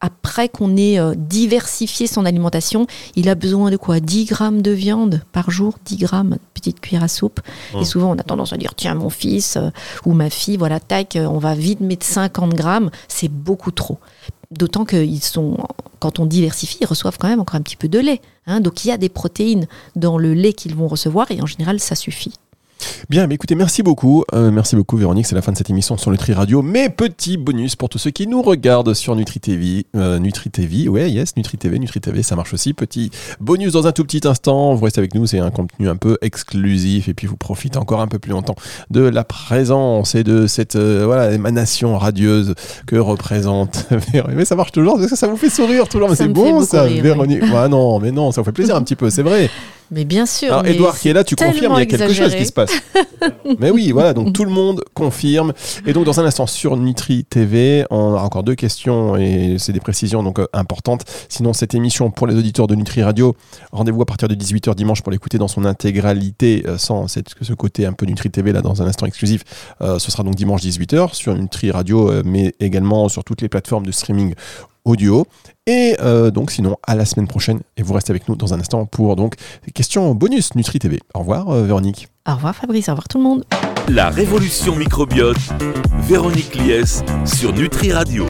après 0.00 0.48
qu'on 0.48 0.76
ait 0.76 0.98
euh, 0.98 1.14
diversifié 1.16 2.06
son 2.06 2.24
alimentation, 2.24 2.86
il 3.16 3.28
a 3.28 3.34
besoin 3.34 3.70
de 3.70 3.76
quoi? 3.76 4.00
10 4.00 4.26
grammes 4.26 4.62
de 4.62 4.70
viande 4.70 5.22
par 5.32 5.50
jour, 5.50 5.74
10 5.84 5.96
grammes, 5.96 6.38
petite 6.54 6.80
cuillère 6.80 7.02
à 7.02 7.08
soupe. 7.08 7.40
Mmh. 7.74 7.78
Et 7.78 7.84
souvent, 7.84 8.10
on 8.10 8.18
a 8.18 8.22
tendance 8.22 8.52
à 8.52 8.56
dire, 8.56 8.74
tiens, 8.74 8.94
mon 8.94 9.10
fils 9.10 9.56
euh, 9.56 9.70
ou 10.04 10.12
ma 10.12 10.30
fille, 10.30 10.56
voilà, 10.56 10.80
tac, 10.80 11.16
euh, 11.16 11.26
on 11.26 11.38
va 11.38 11.54
vite 11.54 11.80
mettre 11.80 12.06
50 12.06 12.54
grammes, 12.54 12.90
c'est 13.08 13.28
beaucoup 13.28 13.70
trop. 13.72 13.98
D'autant 14.50 14.84
qu'ils 14.84 15.22
sont, 15.22 15.58
quand 15.98 16.20
on 16.20 16.26
diversifie, 16.26 16.78
ils 16.80 16.86
reçoivent 16.86 17.18
quand 17.18 17.28
même 17.28 17.40
encore 17.40 17.56
un 17.56 17.62
petit 17.62 17.76
peu 17.76 17.88
de 17.88 17.98
lait. 17.98 18.22
hein. 18.46 18.60
donc 18.60 18.84
il 18.84 18.88
y 18.88 18.92
a 18.92 18.96
des 18.96 19.10
protéines 19.10 19.66
dans 19.94 20.16
le 20.16 20.32
lait 20.32 20.54
qu'ils 20.54 20.74
vont 20.74 20.88
recevoir 20.88 21.30
et 21.30 21.42
en 21.42 21.46
général, 21.46 21.80
ça 21.80 21.94
suffit. 21.94 22.34
Bien, 23.08 23.26
mais 23.26 23.36
écoutez, 23.36 23.54
merci 23.54 23.82
beaucoup. 23.82 24.24
Euh, 24.34 24.50
merci 24.50 24.76
beaucoup, 24.76 24.96
Véronique. 24.96 25.26
C'est 25.26 25.34
la 25.34 25.42
fin 25.42 25.52
de 25.52 25.56
cette 25.56 25.70
émission 25.70 25.96
sur 25.96 26.10
Nutri 26.10 26.32
Radio. 26.32 26.62
Mais 26.62 26.88
petit 26.88 27.36
bonus 27.36 27.74
pour 27.74 27.88
tous 27.88 27.98
ceux 27.98 28.10
qui 28.10 28.26
nous 28.26 28.42
regardent 28.42 28.94
sur 28.94 29.16
Nutri 29.16 29.40
TV. 29.40 29.86
Euh, 29.96 30.18
Nutri 30.18 30.50
TV, 30.50 30.88
ouais, 30.88 31.10
yes, 31.10 31.36
Nutri 31.36 31.56
TV, 31.56 31.78
Nutri 31.78 32.00
TV, 32.00 32.22
ça 32.22 32.36
marche 32.36 32.52
aussi. 32.52 32.74
Petit 32.74 33.10
bonus 33.40 33.72
dans 33.72 33.86
un 33.86 33.92
tout 33.92 34.04
petit 34.04 34.26
instant. 34.28 34.74
Vous 34.74 34.84
restez 34.84 34.98
avec 34.98 35.14
nous, 35.14 35.26
c'est 35.26 35.38
un 35.38 35.50
contenu 35.50 35.88
un 35.88 35.96
peu 35.96 36.18
exclusif. 36.20 37.08
Et 37.08 37.14
puis 37.14 37.26
vous 37.26 37.36
profitez 37.36 37.78
encore 37.78 38.00
un 38.00 38.08
peu 38.08 38.18
plus 38.18 38.32
longtemps 38.32 38.56
de 38.90 39.00
la 39.00 39.24
présence 39.24 40.14
et 40.14 40.22
de 40.22 40.46
cette 40.46 40.76
euh, 40.76 41.04
voilà, 41.06 41.32
émanation 41.32 41.96
radieuse 41.96 42.54
que 42.86 42.96
représente 42.96 43.86
Véronique. 44.12 44.36
Mais 44.36 44.44
ça 44.44 44.54
marche 44.54 44.72
toujours, 44.72 44.98
parce 44.98 45.10
que 45.10 45.16
ça 45.16 45.28
vous 45.28 45.36
fait 45.36 45.50
sourire 45.50 45.88
toujours. 45.88 46.08
Mais 46.08 46.16
c'est 46.16 46.28
bon, 46.28 46.62
ça, 46.62 46.82
rire. 46.82 47.02
Véronique. 47.02 47.42
Ah 47.54 47.68
non, 47.68 47.98
mais 48.00 48.12
non, 48.12 48.32
ça 48.32 48.40
vous 48.40 48.44
fait 48.44 48.52
plaisir 48.52 48.76
un 48.76 48.82
petit 48.82 48.96
peu, 48.96 49.10
c'est 49.10 49.22
vrai. 49.22 49.50
Mais 49.90 50.04
bien 50.04 50.26
sûr. 50.26 50.52
Alors, 50.52 50.66
Edouard 50.66 50.98
qui 50.98 51.08
est 51.08 51.12
là, 51.12 51.24
tu 51.24 51.34
confirmes, 51.34 51.74
il 51.76 51.78
y 51.78 51.82
a 51.82 51.86
quelque 51.86 52.12
chose 52.12 52.34
qui 52.34 52.44
se 52.46 52.52
passe. 52.52 52.70
Mais 53.58 53.70
oui, 53.70 53.90
voilà, 53.92 54.12
donc 54.12 54.32
tout 54.34 54.44
le 54.44 54.50
monde 54.50 54.82
confirme. 54.94 55.52
Et 55.86 55.92
donc, 55.92 56.04
dans 56.04 56.20
un 56.20 56.24
instant, 56.24 56.46
sur 56.46 56.76
Nutri 56.76 57.24
TV, 57.24 57.84
on 57.90 58.12
aura 58.12 58.24
encore 58.24 58.42
deux 58.42 58.54
questions 58.54 59.16
et 59.16 59.56
c'est 59.58 59.72
des 59.72 59.80
précisions 59.80 60.22
donc 60.22 60.38
euh, 60.38 60.46
importantes. 60.52 61.04
Sinon, 61.28 61.52
cette 61.52 61.74
émission 61.74 62.10
pour 62.10 62.26
les 62.26 62.34
auditeurs 62.34 62.66
de 62.66 62.74
Nutri 62.74 63.02
Radio, 63.02 63.34
rendez-vous 63.72 64.02
à 64.02 64.06
partir 64.06 64.28
de 64.28 64.34
18h 64.34 64.74
dimanche 64.74 65.02
pour 65.02 65.10
l'écouter 65.10 65.38
dans 65.38 65.48
son 65.48 65.64
intégralité, 65.64 66.64
euh, 66.66 66.76
sans 66.78 67.08
cette- 67.08 67.34
ce 67.40 67.52
côté 67.54 67.86
un 67.86 67.92
peu 67.92 68.04
Nutri 68.06 68.30
TV 68.30 68.52
là, 68.52 68.60
dans 68.62 68.82
un 68.82 68.86
instant 68.86 69.06
exclusif. 69.06 69.42
Euh, 69.80 69.98
ce 69.98 70.10
sera 70.10 70.22
donc 70.22 70.34
dimanche 70.34 70.60
18h 70.62 71.14
sur 71.14 71.34
Nutri 71.34 71.70
Radio, 71.70 72.10
mais 72.24 72.54
également 72.60 73.08
sur 73.08 73.24
toutes 73.24 73.40
les 73.42 73.48
plateformes 73.48 73.86
de 73.86 73.92
streaming 73.92 74.34
audio. 74.88 75.26
Et 75.66 75.96
euh, 76.00 76.30
donc, 76.30 76.50
sinon, 76.50 76.76
à 76.86 76.94
la 76.94 77.04
semaine 77.04 77.28
prochaine. 77.28 77.60
Et 77.76 77.82
vous 77.82 77.92
restez 77.94 78.10
avec 78.10 78.28
nous 78.28 78.36
dans 78.36 78.54
un 78.54 78.60
instant 78.60 78.86
pour 78.86 79.16
donc 79.16 79.34
des 79.66 79.72
questions 79.72 80.14
bonus 80.14 80.54
Nutri 80.54 80.78
TV. 80.78 81.00
Au 81.14 81.20
revoir, 81.20 81.48
euh, 81.50 81.64
Véronique. 81.64 82.08
Au 82.26 82.34
revoir 82.34 82.54
Fabrice, 82.54 82.88
au 82.88 82.92
revoir 82.92 83.08
tout 83.08 83.18
le 83.18 83.24
monde. 83.24 83.44
La 83.88 84.10
révolution 84.10 84.76
microbiote, 84.76 85.38
Véronique 86.00 86.54
Lies 86.56 87.02
sur 87.24 87.52
Nutri 87.52 87.92
Radio. 87.92 88.26